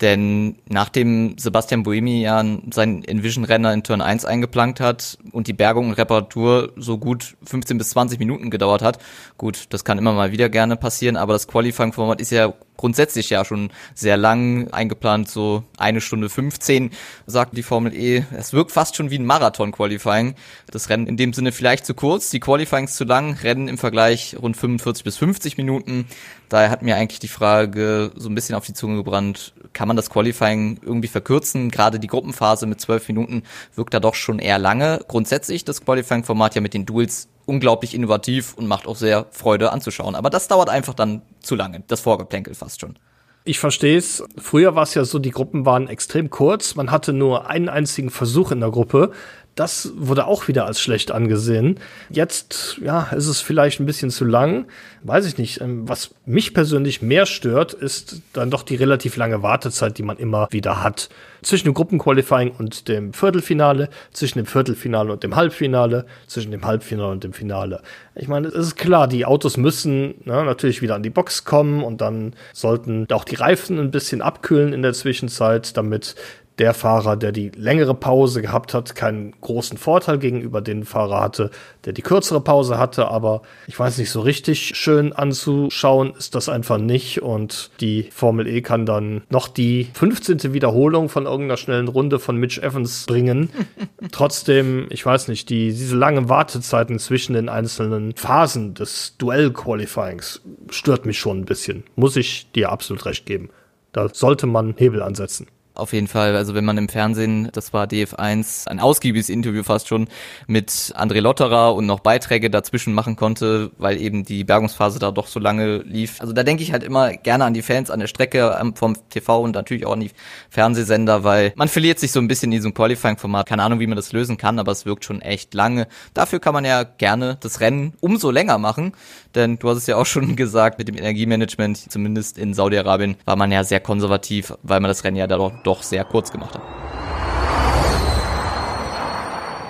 Denn 0.01 0.57
nachdem 0.67 1.37
Sebastian 1.37 1.83
Buemi 1.83 2.21
ja 2.21 2.43
seinen 2.71 3.03
Envision-Renner 3.03 3.73
in 3.73 3.83
Turn 3.83 4.01
1 4.01 4.25
eingeplankt 4.25 4.79
hat 4.79 5.17
und 5.31 5.47
die 5.47 5.53
Bergung 5.53 5.89
und 5.89 5.93
Reparatur 5.93 6.73
so 6.75 6.97
gut 6.97 7.35
15 7.45 7.77
bis 7.77 7.89
20 7.91 8.19
Minuten 8.19 8.49
gedauert 8.49 8.81
hat, 8.81 8.99
gut, 9.37 9.65
das 9.69 9.85
kann 9.85 9.97
immer 9.97 10.13
mal 10.13 10.31
wieder 10.31 10.49
gerne 10.49 10.75
passieren, 10.75 11.15
aber 11.15 11.33
das 11.33 11.47
Qualifying-Format 11.47 12.19
ist 12.19 12.31
ja 12.31 12.53
grundsätzlich 12.77 13.29
ja 13.29 13.45
schon 13.45 13.69
sehr 13.93 14.17
lang 14.17 14.67
eingeplant, 14.71 15.29
so 15.29 15.63
eine 15.77 16.01
Stunde 16.01 16.29
15, 16.29 16.91
sagt 17.25 17.55
die 17.55 17.63
Formel 17.63 17.93
E. 17.95 18.25
Es 18.35 18.51
wirkt 18.51 18.71
fast 18.71 18.95
schon 18.95 19.09
wie 19.09 19.19
ein 19.19 19.25
Marathon-Qualifying. 19.25 20.35
Das 20.69 20.89
Rennen 20.89 21.07
in 21.07 21.17
dem 21.17 21.33
Sinne 21.33 21.51
vielleicht 21.51 21.85
zu 21.85 21.93
kurz, 21.93 22.29
die 22.29 22.39
Qualifyings 22.39 22.95
zu 22.95 23.03
lang, 23.03 23.35
Rennen 23.35 23.67
im 23.67 23.77
Vergleich 23.77 24.35
rund 24.41 24.57
45 24.57 25.03
bis 25.03 25.17
50 25.17 25.57
Minuten. 25.57 26.07
Daher 26.49 26.69
hat 26.69 26.81
mir 26.81 26.97
eigentlich 26.97 27.19
die 27.19 27.27
Frage 27.27 28.11
so 28.15 28.29
ein 28.29 28.35
bisschen 28.35 28.55
auf 28.55 28.65
die 28.65 28.73
Zunge 28.73 28.97
gebrannt, 28.97 29.53
kann 29.73 29.87
man 29.87 29.97
das 29.97 30.09
Qualifying 30.09 30.79
irgendwie 30.81 31.07
verkürzen? 31.07 31.69
Gerade 31.69 31.99
die 31.99 32.07
Gruppenphase 32.07 32.65
mit 32.65 32.79
zwölf 32.79 33.07
Minuten 33.07 33.43
wirkt 33.75 33.93
da 33.93 33.99
doch 33.99 34.15
schon 34.15 34.39
eher 34.39 34.59
lange. 34.59 34.99
Grundsätzlich 35.07 35.65
das 35.65 35.83
Qualifying-Format 35.83 36.55
ja 36.55 36.61
mit 36.61 36.73
den 36.73 36.85
Duels 36.85 37.29
unglaublich 37.45 37.93
innovativ 37.93 38.53
und 38.53 38.67
macht 38.67 38.87
auch 38.87 38.95
sehr 38.95 39.25
Freude 39.31 39.71
anzuschauen. 39.71 40.15
Aber 40.15 40.29
das 40.29 40.47
dauert 40.47 40.69
einfach 40.69 40.93
dann 40.93 41.21
zu 41.41 41.55
lange, 41.55 41.83
das 41.87 42.01
Vorgeplänkel 42.01 42.53
fast 42.55 42.81
schon. 42.81 42.97
Ich 43.45 43.59
verstehe 43.59 43.97
es. 43.97 44.23
Früher 44.37 44.75
war 44.75 44.83
es 44.83 44.93
ja 44.93 45.03
so, 45.03 45.19
die 45.19 45.31
Gruppen 45.31 45.65
waren 45.65 45.89
extrem 45.89 46.29
kurz. 46.29 46.75
Man 46.75 46.91
hatte 46.91 47.11
nur 47.11 47.49
einen 47.49 47.67
einzigen 47.67 48.09
Versuch 48.09 48.51
in 48.51 48.61
der 48.61 48.71
Gruppe. 48.71 49.11
Das 49.55 49.91
wurde 49.95 50.25
auch 50.25 50.47
wieder 50.47 50.65
als 50.65 50.81
schlecht 50.81 51.11
angesehen. 51.11 51.79
Jetzt, 52.09 52.79
ja, 52.81 53.03
ist 53.15 53.27
es 53.27 53.39
vielleicht 53.39 53.79
ein 53.79 53.85
bisschen 53.85 54.09
zu 54.09 54.25
lang. 54.25 54.65
Weiß 55.03 55.27
ich 55.27 55.37
nicht. 55.37 55.61
Ähm, 55.61 55.87
was 55.87 56.15
mich 56.25 56.55
persönlich 56.55 57.03
mehr 57.03 57.27
stört, 57.27 57.73
ist 57.73 58.21
dann 58.33 58.49
doch 58.49 58.63
die 58.63 58.75
relativ 58.75 59.15
lange 59.15 59.43
Wartezeit, 59.43 59.99
die 59.99 60.03
man 60.03 60.17
immer 60.17 60.47
wieder 60.49 60.83
hat. 60.83 61.09
Zwischen 61.43 61.65
dem 61.65 61.75
Gruppenqualifying 61.75 62.51
und 62.57 62.87
dem 62.87 63.13
Viertelfinale, 63.13 63.89
zwischen 64.11 64.39
dem 64.39 64.47
Viertelfinale 64.47 65.11
und 65.11 65.23
dem 65.23 65.35
Halbfinale, 65.35 66.05
zwischen 66.25 66.51
dem 66.51 66.65
Halbfinale 66.65 67.11
und 67.11 67.23
dem 67.23 67.33
Finale. 67.33 67.81
Ich 68.15 68.27
meine, 68.27 68.47
es 68.47 68.67
ist 68.67 68.75
klar, 68.75 69.07
die 69.07 69.25
Autos 69.25 69.57
müssen 69.57 70.15
ne, 70.23 70.43
natürlich 70.45 70.81
wieder 70.81 70.95
an 70.95 71.03
die 71.03 71.09
Box 71.09 71.45
kommen 71.45 71.83
und 71.83 72.01
dann 72.01 72.33
sollten 72.53 73.07
auch 73.11 73.25
die 73.25 73.35
Reifen 73.35 73.77
ein 73.77 73.91
bisschen 73.91 74.21
abkühlen 74.21 74.73
in 74.73 74.81
der 74.81 74.93
Zwischenzeit, 74.93 75.75
damit 75.75 76.15
der 76.63 76.73
Fahrer, 76.73 77.17
der 77.17 77.33
die 77.33 77.49
längere 77.49 77.93
Pause 77.93 78.41
gehabt 78.41 78.73
hat, 78.73 78.95
keinen 78.95 79.33
großen 79.41 79.77
Vorteil 79.77 80.17
gegenüber 80.17 80.61
dem 80.61 80.83
Fahrer 80.83 81.19
hatte, 81.19 81.51
der 81.83 81.91
die 81.91 82.01
kürzere 82.01 82.39
Pause 82.39 82.77
hatte. 82.77 83.09
Aber 83.09 83.41
ich 83.67 83.77
weiß 83.77 83.97
nicht, 83.97 84.09
so 84.09 84.21
richtig 84.21 84.77
schön 84.77 85.11
anzuschauen 85.11 86.13
ist 86.17 86.35
das 86.35 86.47
einfach 86.47 86.77
nicht. 86.77 87.21
Und 87.21 87.71
die 87.81 88.03
Formel 88.13 88.47
E 88.47 88.61
kann 88.61 88.85
dann 88.85 89.23
noch 89.29 89.49
die 89.49 89.89
15. 89.93 90.53
Wiederholung 90.53 91.09
von 91.09 91.25
irgendeiner 91.25 91.57
schnellen 91.57 91.89
Runde 91.89 92.17
von 92.17 92.37
Mitch 92.37 92.61
Evans 92.61 93.07
bringen. 93.07 93.49
Trotzdem, 94.13 94.87
ich 94.89 95.05
weiß 95.05 95.27
nicht, 95.27 95.49
die, 95.49 95.73
diese 95.73 95.97
langen 95.97 96.29
Wartezeiten 96.29 96.97
zwischen 96.97 97.33
den 97.33 97.49
einzelnen 97.49 98.15
Phasen 98.15 98.73
des 98.73 99.17
Duell-Qualifyings 99.17 100.39
stört 100.69 101.05
mich 101.05 101.19
schon 101.19 101.39
ein 101.39 101.45
bisschen. 101.45 101.83
Muss 101.97 102.15
ich 102.15 102.49
dir 102.53 102.71
absolut 102.71 103.05
recht 103.05 103.25
geben. 103.25 103.49
Da 103.91 104.07
sollte 104.13 104.47
man 104.47 104.75
Hebel 104.77 105.01
ansetzen. 105.01 105.47
Auf 105.75 105.91
jeden 105.91 106.07
Fall, 106.07 106.35
also 106.35 106.53
wenn 106.53 106.65
man 106.65 106.77
im 106.77 106.87
Fernsehen, 106.87 107.49
das 107.51 107.73
war 107.73 107.87
DF1, 107.87 108.67
ein 108.67 108.79
ausgiebiges 108.79 109.27
Interview 109.27 109.63
fast 109.63 109.87
schon 109.87 110.07
mit 110.45 110.69
André 110.69 111.19
Lotterer 111.19 111.73
und 111.73 111.87
noch 111.87 111.99
Beiträge 111.99 112.51
dazwischen 112.51 112.93
machen 112.93 113.15
konnte, 113.15 113.71
weil 113.79 113.99
eben 113.99 114.23
die 114.23 114.43
Bergungsphase 114.43 114.99
da 114.99 115.09
doch 115.09 115.25
so 115.25 115.39
lange 115.39 115.77
lief. 115.77 116.21
Also 116.21 116.31
da 116.31 116.43
denke 116.43 116.61
ich 116.61 116.73
halt 116.73 116.83
immer 116.83 117.13
gerne 117.13 117.45
an 117.45 117.55
die 117.55 117.63
Fans 117.63 117.89
an 117.89 117.99
der 117.99 118.05
Strecke 118.05 118.55
vom 118.75 118.95
TV 119.09 119.41
und 119.41 119.55
natürlich 119.55 119.87
auch 119.87 119.93
an 119.93 120.01
die 120.01 120.11
Fernsehsender, 120.51 121.23
weil 121.23 121.53
man 121.55 121.67
verliert 121.67 121.97
sich 121.97 122.11
so 122.11 122.19
ein 122.19 122.27
bisschen 122.27 122.51
in 122.51 122.57
diesem 122.59 122.75
Qualifying-Format. 122.75 123.47
Keine 123.47 123.63
Ahnung, 123.63 123.79
wie 123.79 123.87
man 123.87 123.95
das 123.95 124.11
lösen 124.11 124.37
kann, 124.37 124.59
aber 124.59 124.71
es 124.71 124.85
wirkt 124.85 125.05
schon 125.05 125.21
echt 125.21 125.55
lange. 125.55 125.87
Dafür 126.13 126.39
kann 126.39 126.53
man 126.53 126.65
ja 126.65 126.83
gerne 126.83 127.37
das 127.39 127.61
Rennen 127.61 127.93
umso 127.99 128.29
länger 128.29 128.59
machen, 128.59 128.91
denn 129.33 129.57
du 129.57 129.69
hast 129.69 129.77
es 129.77 129.87
ja 129.87 129.95
auch 129.95 130.05
schon 130.05 130.35
gesagt, 130.35 130.77
mit 130.77 130.87
dem 130.87 130.97
Energiemanagement, 130.97 131.91
zumindest 131.91 132.37
in 132.37 132.53
Saudi-Arabien, 132.53 133.15
war 133.25 133.37
man 133.37 133.51
ja 133.51 133.63
sehr 133.63 133.79
konservativ, 133.79 134.53
weil 134.61 134.79
man 134.79 134.89
das 134.89 135.03
Rennen 135.03 135.17
ja 135.17 135.25
da 135.25 135.37
doch 135.37 135.62
sehr 135.83 136.03
kurz 136.03 136.31
gemacht 136.31 136.55
hat. 136.55 136.61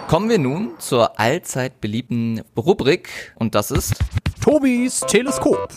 Kommen 0.08 0.30
wir 0.30 0.38
nun 0.38 0.72
zur 0.78 1.20
allzeit 1.20 1.82
beliebten 1.82 2.42
Rubrik 2.56 3.34
und 3.36 3.56
das 3.56 3.72
ist 3.72 3.96
Tobis 4.42 5.00
Teleskop. 5.00 5.74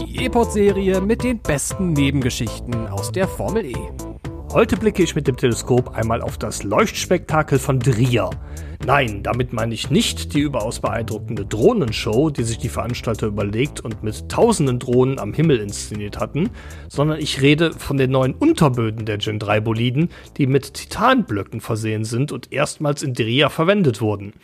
Die 0.00 0.24
E-Pod-Serie 0.24 1.00
mit 1.00 1.24
den 1.24 1.40
besten 1.40 1.92
Nebengeschichten 1.92 2.86
aus 2.86 3.12
der 3.12 3.28
Formel 3.28 3.66
E. 3.66 3.76
Heute 4.52 4.76
blicke 4.76 5.02
ich 5.02 5.14
mit 5.14 5.26
dem 5.26 5.36
Teleskop 5.36 5.94
einmal 5.94 6.22
auf 6.22 6.38
das 6.38 6.62
Leuchtspektakel 6.62 7.58
von 7.58 7.80
Dria. 7.80 8.30
Nein, 8.86 9.22
damit 9.22 9.54
meine 9.54 9.72
ich 9.72 9.90
nicht 9.90 10.34
die 10.34 10.40
überaus 10.40 10.80
beeindruckende 10.80 11.46
Drohnenshow, 11.46 12.28
die 12.28 12.42
sich 12.42 12.58
die 12.58 12.68
Veranstalter 12.68 13.26
überlegt 13.26 13.80
und 13.80 14.02
mit 14.02 14.28
tausenden 14.28 14.78
Drohnen 14.78 15.18
am 15.18 15.32
Himmel 15.32 15.58
inszeniert 15.58 16.20
hatten, 16.20 16.50
sondern 16.90 17.18
ich 17.18 17.40
rede 17.40 17.72
von 17.72 17.96
den 17.96 18.10
neuen 18.10 18.34
Unterböden 18.34 19.06
der 19.06 19.16
Gen 19.16 19.38
3 19.38 19.60
Boliden, 19.60 20.10
die 20.36 20.46
mit 20.46 20.74
Titanblöcken 20.74 21.62
versehen 21.62 22.04
sind 22.04 22.30
und 22.30 22.52
erstmals 22.52 23.02
in 23.02 23.14
Dria 23.14 23.48
verwendet 23.48 24.02
wurden. 24.02 24.34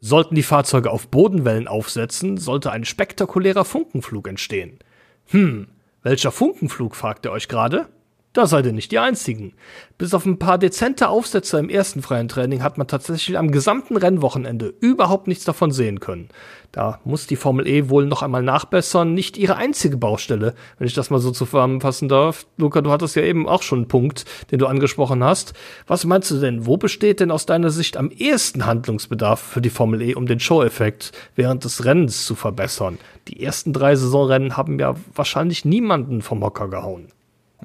Sollten 0.00 0.36
die 0.36 0.44
Fahrzeuge 0.44 0.92
auf 0.92 1.08
Bodenwellen 1.08 1.66
aufsetzen, 1.66 2.36
sollte 2.36 2.70
ein 2.70 2.84
spektakulärer 2.84 3.64
Funkenflug 3.64 4.28
entstehen. 4.28 4.78
Hm, 5.26 5.66
welcher 6.04 6.30
Funkenflug, 6.30 6.94
fragt 6.94 7.26
ihr 7.26 7.32
euch 7.32 7.48
gerade? 7.48 7.88
Da 8.32 8.46
seid 8.46 8.64
ihr 8.64 8.72
nicht 8.72 8.92
die 8.92 9.00
Einzigen. 9.00 9.54
Bis 9.98 10.14
auf 10.14 10.24
ein 10.24 10.38
paar 10.38 10.56
dezente 10.56 11.08
Aufsätze 11.08 11.58
im 11.58 11.68
ersten 11.68 12.00
freien 12.00 12.28
Training 12.28 12.62
hat 12.62 12.78
man 12.78 12.86
tatsächlich 12.86 13.36
am 13.36 13.50
gesamten 13.50 13.96
Rennwochenende 13.96 14.72
überhaupt 14.78 15.26
nichts 15.26 15.44
davon 15.44 15.72
sehen 15.72 15.98
können. 15.98 16.28
Da 16.70 17.00
muss 17.02 17.26
die 17.26 17.34
Formel 17.34 17.66
E 17.66 17.88
wohl 17.88 18.06
noch 18.06 18.22
einmal 18.22 18.44
nachbessern, 18.44 19.14
nicht 19.14 19.36
ihre 19.36 19.56
einzige 19.56 19.96
Baustelle, 19.96 20.54
wenn 20.78 20.86
ich 20.86 20.94
das 20.94 21.10
mal 21.10 21.18
so 21.18 21.32
zusammenfassen 21.32 22.08
darf. 22.08 22.46
Luca, 22.56 22.82
du 22.82 22.92
hattest 22.92 23.16
ja 23.16 23.22
eben 23.22 23.48
auch 23.48 23.62
schon 23.62 23.80
einen 23.80 23.88
Punkt, 23.88 24.24
den 24.52 24.60
du 24.60 24.68
angesprochen 24.68 25.24
hast. 25.24 25.52
Was 25.88 26.04
meinst 26.04 26.30
du 26.30 26.38
denn, 26.38 26.66
wo 26.66 26.76
besteht 26.76 27.18
denn 27.18 27.32
aus 27.32 27.46
deiner 27.46 27.70
Sicht 27.70 27.96
am 27.96 28.12
ehesten 28.12 28.64
Handlungsbedarf 28.64 29.40
für 29.40 29.60
die 29.60 29.70
Formel 29.70 30.02
E, 30.02 30.14
um 30.14 30.26
den 30.26 30.38
Show-Effekt 30.38 31.10
während 31.34 31.64
des 31.64 31.84
Rennens 31.84 32.26
zu 32.26 32.36
verbessern? 32.36 32.98
Die 33.26 33.42
ersten 33.42 33.72
drei 33.72 33.96
Saisonrennen 33.96 34.56
haben 34.56 34.78
ja 34.78 34.94
wahrscheinlich 35.16 35.64
niemanden 35.64 36.22
vom 36.22 36.44
Hocker 36.44 36.68
gehauen. 36.68 37.08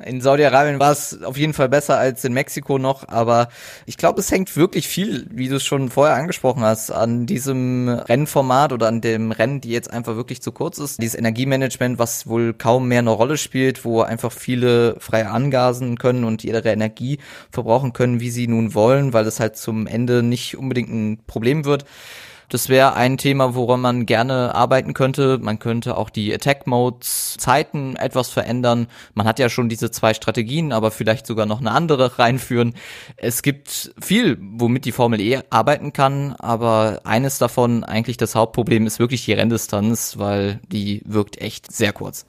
In 0.03 0.21
Saudi-Arabien 0.21 0.79
war 0.79 0.91
es 0.91 1.23
auf 1.23 1.37
jeden 1.37 1.53
Fall 1.53 1.69
besser 1.69 1.97
als 1.97 2.23
in 2.25 2.33
Mexiko 2.33 2.77
noch, 2.77 3.07
aber 3.07 3.49
ich 3.85 3.97
glaube, 3.97 4.19
es 4.19 4.31
hängt 4.31 4.55
wirklich 4.57 4.87
viel, 4.87 5.27
wie 5.31 5.47
du 5.47 5.55
es 5.55 5.63
schon 5.63 5.89
vorher 5.89 6.15
angesprochen 6.15 6.63
hast, 6.63 6.91
an 6.91 7.25
diesem 7.25 7.87
Rennformat 7.89 8.73
oder 8.73 8.87
an 8.87 9.01
dem 9.01 9.31
Rennen, 9.31 9.61
die 9.61 9.69
jetzt 9.69 9.91
einfach 9.91 10.15
wirklich 10.15 10.41
zu 10.41 10.51
kurz 10.51 10.77
ist. 10.79 11.01
Dieses 11.01 11.15
Energiemanagement, 11.15 11.97
was 11.97 12.27
wohl 12.27 12.53
kaum 12.53 12.87
mehr 12.87 12.99
eine 12.99 13.11
Rolle 13.11 13.37
spielt, 13.37 13.85
wo 13.85 14.01
einfach 14.01 14.31
viele 14.31 14.97
frei 14.99 15.27
angasen 15.27 15.97
können 15.97 16.23
und 16.25 16.43
ihre 16.43 16.67
Energie 16.69 17.19
verbrauchen 17.51 17.93
können, 17.93 18.19
wie 18.19 18.31
sie 18.31 18.47
nun 18.47 18.73
wollen, 18.73 19.13
weil 19.13 19.25
es 19.25 19.39
halt 19.39 19.55
zum 19.55 19.87
Ende 19.87 20.23
nicht 20.23 20.57
unbedingt 20.57 20.89
ein 20.89 21.19
Problem 21.25 21.65
wird. 21.65 21.85
Das 22.49 22.69
wäre 22.69 22.93
ein 22.93 23.17
Thema, 23.17 23.55
woran 23.55 23.81
man 23.81 24.05
gerne 24.05 24.53
arbeiten 24.53 24.93
könnte. 24.93 25.39
Man 25.39 25.59
könnte 25.59 25.97
auch 25.97 26.09
die 26.09 26.33
Attack 26.33 26.67
Modes 26.67 27.37
Zeiten 27.37 27.95
etwas 27.95 28.29
verändern. 28.29 28.87
Man 29.13 29.27
hat 29.27 29.39
ja 29.39 29.49
schon 29.49 29.69
diese 29.69 29.91
zwei 29.91 30.13
Strategien, 30.13 30.71
aber 30.71 30.91
vielleicht 30.91 31.27
sogar 31.27 31.45
noch 31.45 31.59
eine 31.59 31.71
andere 31.71 32.19
reinführen. 32.19 32.73
Es 33.17 33.41
gibt 33.41 33.93
viel, 34.01 34.37
womit 34.39 34.85
die 34.85 34.91
Formel 34.91 35.19
E 35.19 35.41
arbeiten 35.49 35.93
kann, 35.93 36.33
aber 36.33 37.01
eines 37.03 37.37
davon, 37.37 37.83
eigentlich 37.83 38.17
das 38.17 38.35
Hauptproblem, 38.35 38.85
ist 38.85 38.99
wirklich 38.99 39.25
die 39.25 39.33
Renndistanz, 39.33 40.17
weil 40.17 40.59
die 40.71 41.01
wirkt 41.05 41.41
echt 41.41 41.71
sehr 41.71 41.93
kurz. 41.93 42.25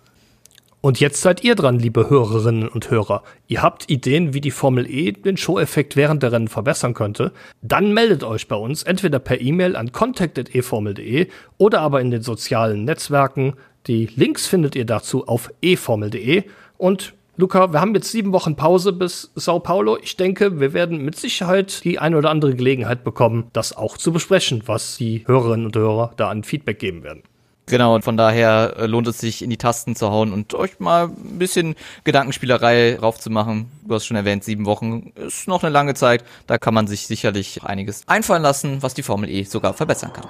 Und 0.87 1.01
jetzt 1.01 1.21
seid 1.21 1.43
ihr 1.43 1.57
dran, 1.57 1.81
liebe 1.81 2.09
Hörerinnen 2.11 2.69
und 2.69 2.93
Hörer. 2.93 3.25
Ihr 3.49 3.61
habt 3.61 3.91
Ideen, 3.91 4.35
wie 4.35 4.41
die 4.41 4.53
Formel 4.53 4.89
E 4.89 5.11
den 5.11 5.37
Show-Effekt 5.37 5.97
während 5.97 6.23
der 6.23 6.31
Rennen 6.31 6.47
verbessern 6.47 6.95
könnte? 6.95 7.33
Dann 7.61 7.93
meldet 7.93 8.23
euch 8.23 8.47
bei 8.47 8.55
uns 8.55 8.85
entweder 8.85 9.19
per 9.19 9.41
E-Mail 9.41 9.75
an 9.75 9.91
contact.eformel.de 9.91 11.27
oder 11.59 11.81
aber 11.81 12.01
in 12.01 12.13
den 12.13 12.23
sozialen 12.23 12.85
Netzwerken. 12.85 13.55
Die 13.89 14.07
Links 14.15 14.47
findet 14.47 14.77
ihr 14.77 14.85
dazu 14.85 15.27
auf 15.27 15.51
eformel.de. 15.61 16.45
Und 16.79 17.15
Luca, 17.37 17.73
wir 17.73 17.81
haben 17.81 17.97
jetzt 17.97 18.13
sieben 18.13 18.33
Wochen 18.33 18.55
Pause 18.55 18.93
bis 18.93 19.33
Sao 19.35 19.59
Paulo. 19.59 19.99
Ich 20.01 20.17
denke, 20.17 20.61
wir 20.61 20.73
werden 20.73 21.05
mit 21.05 21.17
Sicherheit 21.17 21.83
die 21.83 21.99
eine 21.99 22.17
oder 22.17 22.31
andere 22.31 22.55
Gelegenheit 22.55 23.03
bekommen, 23.03 23.49
das 23.53 23.77
auch 23.77 23.99
zu 23.99 24.13
besprechen, 24.13 24.63
was 24.67 24.97
die 24.97 25.27
Hörerinnen 25.27 25.67
und 25.67 25.75
Hörer 25.75 26.13
da 26.17 26.31
an 26.31 26.45
Feedback 26.45 26.79
geben 26.79 27.03
werden. 27.03 27.25
Genau, 27.69 27.97
und 27.97 28.03
von 28.03 28.17
daher 28.17 28.75
äh, 28.79 28.87
lohnt 28.87 29.09
es 29.09 29.19
sich, 29.19 29.43
in 29.43 29.51
die 29.51 29.57
Tasten 29.57 29.97
zu 29.97 30.11
hauen 30.11 30.33
und 30.33 30.55
euch 30.55 30.79
mal 30.79 31.07
ein 31.09 31.39
bisschen 31.39 31.75
Gedankenspielerei 32.05 32.97
raufzumachen. 32.97 33.69
Du 33.85 33.95
hast 33.95 34.07
schon 34.07 34.17
erwähnt, 34.17 34.45
sieben 34.45 34.67
Wochen 34.67 35.13
ist 35.17 35.49
noch 35.49 35.65
eine 35.65 35.73
lange 35.73 35.95
Zeit. 35.95 36.25
Da 36.47 36.59
kann 36.59 36.75
man 36.75 36.87
sich 36.87 37.09
sicherlich 37.09 37.65
einiges 37.65 38.07
einfallen 38.07 38.43
lassen, 38.43 38.83
was 38.85 38.95
die 38.95 39.03
Formel 39.03 39.29
E 39.29 39.43
sogar 39.43 39.75
verbessern 39.75 40.13
kann. 40.13 40.29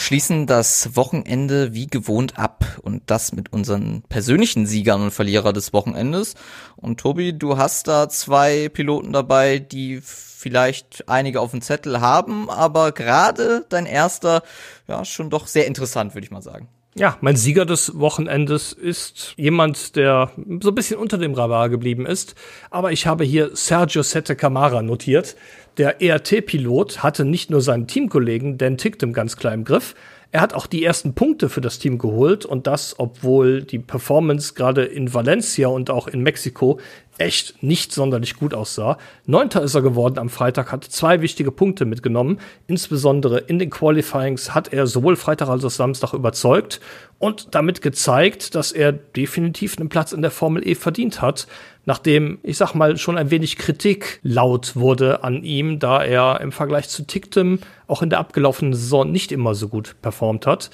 Schließen 0.00 0.46
das 0.46 0.96
Wochenende 0.96 1.74
wie 1.74 1.86
gewohnt 1.86 2.38
ab 2.38 2.64
und 2.82 3.02
das 3.06 3.32
mit 3.32 3.52
unseren 3.52 4.02
persönlichen 4.08 4.66
Siegern 4.66 5.02
und 5.02 5.10
Verlierer 5.10 5.52
des 5.52 5.72
Wochenendes. 5.72 6.34
Und 6.76 7.00
Tobi, 7.00 7.34
du 7.34 7.58
hast 7.58 7.86
da 7.86 8.08
zwei 8.08 8.70
Piloten 8.70 9.12
dabei, 9.12 9.58
die 9.58 10.00
vielleicht 10.02 11.08
einige 11.08 11.40
auf 11.40 11.50
dem 11.50 11.60
Zettel 11.60 12.00
haben, 12.00 12.48
aber 12.48 12.92
gerade 12.92 13.66
dein 13.68 13.84
erster, 13.84 14.42
ja, 14.88 15.04
schon 15.04 15.28
doch 15.28 15.46
sehr 15.46 15.66
interessant, 15.66 16.14
würde 16.14 16.24
ich 16.24 16.30
mal 16.30 16.42
sagen. 16.42 16.68
Ja, 16.96 17.16
mein 17.20 17.36
Sieger 17.36 17.66
des 17.66 18.00
Wochenendes 18.00 18.72
ist 18.72 19.34
jemand, 19.36 19.94
der 19.94 20.32
so 20.60 20.70
ein 20.70 20.74
bisschen 20.74 20.98
unter 20.98 21.18
dem 21.18 21.34
Radar 21.34 21.68
geblieben 21.68 22.04
ist. 22.04 22.34
Aber 22.68 22.90
ich 22.90 23.06
habe 23.06 23.22
hier 23.22 23.54
Sergio 23.54 24.02
Sette 24.02 24.34
Camara 24.34 24.82
notiert. 24.82 25.36
Der 25.76 26.02
ERT-Pilot 26.02 27.02
hatte 27.02 27.24
nicht 27.24 27.50
nur 27.50 27.60
seinen 27.60 27.86
Teamkollegen 27.86 28.58
Dan 28.58 28.76
Ticktem 28.76 29.12
ganz 29.12 29.36
klar 29.36 29.54
im 29.54 29.64
Griff, 29.64 29.94
er 30.32 30.42
hat 30.42 30.54
auch 30.54 30.68
die 30.68 30.84
ersten 30.84 31.14
Punkte 31.14 31.48
für 31.48 31.60
das 31.60 31.80
Team 31.80 31.98
geholt 31.98 32.46
und 32.46 32.68
das, 32.68 32.94
obwohl 32.98 33.64
die 33.64 33.80
Performance 33.80 34.54
gerade 34.54 34.84
in 34.84 35.12
Valencia 35.12 35.66
und 35.66 35.90
auch 35.90 36.06
in 36.06 36.20
Mexiko 36.22 36.78
echt 37.18 37.64
nicht 37.64 37.92
sonderlich 37.92 38.36
gut 38.36 38.54
aussah. 38.54 38.96
Neunter 39.26 39.60
ist 39.60 39.74
er 39.74 39.82
geworden 39.82 40.18
am 40.18 40.28
Freitag, 40.28 40.70
hat 40.70 40.84
zwei 40.84 41.20
wichtige 41.20 41.50
Punkte 41.50 41.84
mitgenommen. 41.84 42.38
Insbesondere 42.68 43.38
in 43.38 43.58
den 43.58 43.70
Qualifyings 43.70 44.54
hat 44.54 44.72
er 44.72 44.86
sowohl 44.86 45.16
Freitag 45.16 45.48
als 45.48 45.64
auch 45.64 45.70
Samstag 45.70 46.12
überzeugt 46.12 46.80
und 47.18 47.48
damit 47.56 47.82
gezeigt, 47.82 48.54
dass 48.54 48.70
er 48.70 48.92
definitiv 48.92 49.78
einen 49.78 49.88
Platz 49.88 50.12
in 50.12 50.22
der 50.22 50.30
Formel 50.30 50.66
E 50.66 50.76
verdient 50.76 51.20
hat 51.20 51.48
nachdem, 51.90 52.38
ich 52.44 52.56
sag 52.56 52.74
mal, 52.74 52.96
schon 52.98 53.18
ein 53.18 53.32
wenig 53.32 53.56
Kritik 53.56 54.20
laut 54.22 54.76
wurde 54.76 55.24
an 55.24 55.42
ihm, 55.42 55.80
da 55.80 56.04
er 56.04 56.40
im 56.40 56.52
Vergleich 56.52 56.88
zu 56.88 57.04
Tictum 57.04 57.58
auch 57.88 58.00
in 58.00 58.10
der 58.10 58.20
abgelaufenen 58.20 58.74
Saison 58.74 59.10
nicht 59.10 59.32
immer 59.32 59.56
so 59.56 59.66
gut 59.66 59.96
performt 60.00 60.46
hat. 60.46 60.70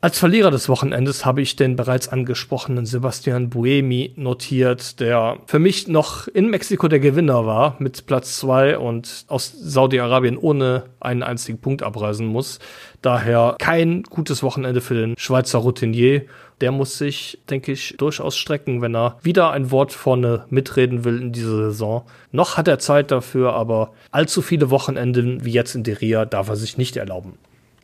Als 0.00 0.20
Verlierer 0.20 0.52
des 0.52 0.68
Wochenendes 0.68 1.26
habe 1.26 1.42
ich 1.42 1.56
den 1.56 1.74
bereits 1.74 2.06
angesprochenen 2.06 2.86
Sebastian 2.86 3.50
Buemi 3.50 4.12
notiert, 4.14 5.00
der 5.00 5.38
für 5.46 5.58
mich 5.58 5.88
noch 5.88 6.28
in 6.28 6.48
Mexiko 6.48 6.86
der 6.86 7.00
Gewinner 7.00 7.44
war 7.44 7.74
mit 7.80 8.06
Platz 8.06 8.36
zwei 8.36 8.78
und 8.78 9.24
aus 9.26 9.52
Saudi-Arabien 9.52 10.38
ohne 10.38 10.84
einen 11.00 11.24
einzigen 11.24 11.58
Punkt 11.58 11.82
abreisen 11.82 12.28
muss. 12.28 12.60
Daher 13.02 13.56
kein 13.58 14.02
gutes 14.02 14.42
Wochenende 14.42 14.80
für 14.80 14.94
den 14.94 15.14
Schweizer 15.16 15.58
Routinier 15.58 16.26
der 16.60 16.72
muss 16.72 16.98
sich, 16.98 17.38
denke 17.48 17.72
ich, 17.72 17.94
durchaus 17.98 18.36
strecken, 18.36 18.82
wenn 18.82 18.94
er 18.94 19.18
wieder 19.22 19.50
ein 19.50 19.70
Wort 19.70 19.92
vorne 19.92 20.44
mitreden 20.50 21.04
will 21.04 21.20
in 21.20 21.32
dieser 21.32 21.56
Saison. 21.56 22.04
Noch 22.32 22.56
hat 22.56 22.68
er 22.68 22.78
Zeit 22.78 23.10
dafür, 23.10 23.54
aber 23.54 23.92
allzu 24.10 24.42
viele 24.42 24.70
Wochenenden 24.70 25.44
wie 25.44 25.52
jetzt 25.52 25.74
in 25.74 25.84
Deria 25.84 26.24
darf 26.24 26.48
er 26.48 26.56
sich 26.56 26.76
nicht 26.76 26.96
erlauben. 26.96 27.38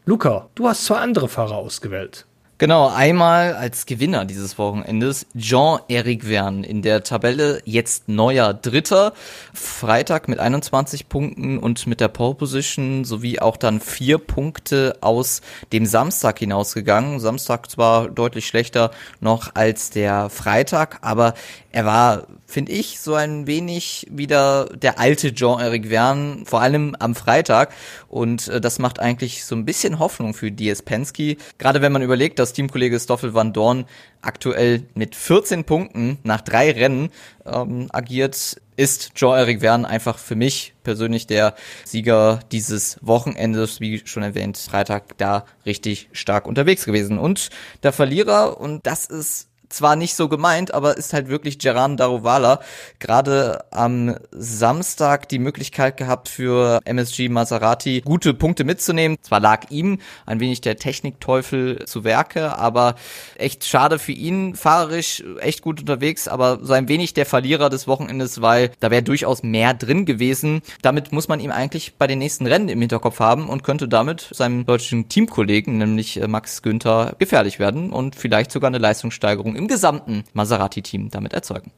Luca, 0.04 0.48
du 0.54 0.68
hast 0.68 0.84
zwei 0.84 0.98
andere 0.98 1.28
Fahrer 1.28 1.56
ausgewählt. 1.56 2.26
Genau, 2.58 2.88
einmal 2.88 3.52
als 3.52 3.84
Gewinner 3.84 4.24
dieses 4.24 4.56
Wochenendes 4.56 5.26
Jean-Eric 5.36 6.24
Verne 6.24 6.66
in 6.66 6.80
der 6.80 7.02
Tabelle 7.02 7.60
jetzt 7.66 8.08
neuer 8.08 8.54
Dritter. 8.54 9.12
Freitag 9.52 10.26
mit 10.26 10.38
21 10.38 11.10
Punkten 11.10 11.58
und 11.58 11.86
mit 11.86 12.00
der 12.00 12.08
Pole 12.08 12.34
Position 12.34 13.04
sowie 13.04 13.40
auch 13.40 13.58
dann 13.58 13.78
vier 13.78 14.16
Punkte 14.16 14.96
aus 15.02 15.42
dem 15.74 15.84
Samstag 15.84 16.38
hinausgegangen. 16.38 17.20
Samstag 17.20 17.70
zwar 17.70 18.08
deutlich 18.08 18.46
schlechter 18.46 18.90
noch 19.20 19.54
als 19.54 19.90
der 19.90 20.30
Freitag, 20.30 21.00
aber 21.02 21.34
er 21.76 21.84
war, 21.84 22.26
finde 22.46 22.72
ich, 22.72 23.00
so 23.00 23.16
ein 23.16 23.46
wenig 23.46 24.06
wieder 24.10 24.64
der 24.74 24.98
alte 24.98 25.34
Jean-Eric 25.34 25.88
Verne, 25.90 26.44
vor 26.46 26.62
allem 26.62 26.96
am 26.98 27.14
Freitag. 27.14 27.74
Und 28.08 28.48
äh, 28.48 28.62
das 28.62 28.78
macht 28.78 28.98
eigentlich 28.98 29.44
so 29.44 29.54
ein 29.54 29.66
bisschen 29.66 29.98
Hoffnung 29.98 30.32
für 30.32 30.50
DS 30.50 30.80
Penske. 30.80 31.36
Gerade 31.58 31.82
wenn 31.82 31.92
man 31.92 32.00
überlegt, 32.00 32.38
dass 32.38 32.45
Rickers 32.46 32.52
Teamkollege 32.52 33.00
Stoffel 33.00 33.34
van 33.34 33.52
Dorn 33.52 33.86
aktuell 34.22 34.84
mit 34.94 35.14
14 35.14 35.64
Punkten 35.64 36.18
nach 36.22 36.40
drei 36.40 36.70
Rennen 36.70 37.10
ähm, 37.44 37.88
agiert, 37.92 38.60
ist 38.76 39.14
Jean-Eric 39.14 39.60
Verne 39.60 39.88
einfach 39.88 40.18
für 40.18 40.36
mich 40.36 40.74
persönlich 40.84 41.26
der 41.26 41.54
Sieger 41.84 42.40
dieses 42.52 42.98
Wochenendes, 43.00 43.80
wie 43.80 44.02
schon 44.04 44.22
erwähnt, 44.22 44.58
Freitag 44.58 45.16
da 45.18 45.44
richtig 45.64 46.08
stark 46.12 46.46
unterwegs 46.46 46.84
gewesen. 46.84 47.18
Und 47.18 47.50
der 47.82 47.92
Verlierer, 47.92 48.60
und 48.60 48.86
das 48.86 49.06
ist 49.06 49.48
zwar 49.68 49.96
nicht 49.96 50.14
so 50.14 50.28
gemeint, 50.28 50.72
aber 50.74 50.96
ist 50.96 51.12
halt 51.12 51.28
wirklich 51.28 51.58
Geran 51.58 51.96
Daruvala 51.96 52.60
gerade 52.98 53.64
am 53.70 54.16
Samstag 54.30 55.28
die 55.28 55.38
Möglichkeit 55.38 55.96
gehabt 55.96 56.28
für 56.28 56.80
MSG 56.84 57.28
Maserati 57.28 58.02
gute 58.04 58.34
Punkte 58.34 58.64
mitzunehmen. 58.64 59.16
Zwar 59.22 59.40
lag 59.40 59.70
ihm 59.70 59.98
ein 60.24 60.40
wenig 60.40 60.60
der 60.60 60.76
Technikteufel 60.76 61.84
zu 61.86 62.04
Werke, 62.04 62.58
aber 62.58 62.94
echt 63.36 63.64
schade 63.64 63.98
für 63.98 64.12
ihn, 64.12 64.54
fahrerisch 64.54 65.24
echt 65.40 65.62
gut 65.62 65.80
unterwegs, 65.80 66.28
aber 66.28 66.60
so 66.62 66.72
ein 66.72 66.88
wenig 66.88 67.14
der 67.14 67.26
Verlierer 67.26 67.70
des 67.70 67.88
Wochenendes, 67.88 68.40
weil 68.40 68.70
da 68.80 68.90
wäre 68.90 69.02
durchaus 69.02 69.42
mehr 69.42 69.74
drin 69.74 70.04
gewesen. 70.04 70.62
Damit 70.82 71.12
muss 71.12 71.28
man 71.28 71.40
ihm 71.40 71.50
eigentlich 71.50 71.94
bei 71.96 72.06
den 72.06 72.18
nächsten 72.18 72.46
Rennen 72.46 72.68
im 72.68 72.80
Hinterkopf 72.80 73.20
haben 73.20 73.48
und 73.48 73.64
könnte 73.64 73.88
damit 73.88 74.28
seinem 74.32 74.66
deutschen 74.66 75.08
Teamkollegen, 75.08 75.78
nämlich 75.78 76.20
äh, 76.20 76.28
Max 76.28 76.62
Günther, 76.62 77.14
gefährlich 77.18 77.58
werden 77.58 77.90
und 77.90 78.16
vielleicht 78.16 78.52
sogar 78.52 78.68
eine 78.68 78.78
Leistungssteigerung 78.78 79.55
im 79.56 79.68
gesamten 79.68 80.24
Maserati-Team 80.34 81.08
damit 81.10 81.32
erzeugen. 81.32 81.72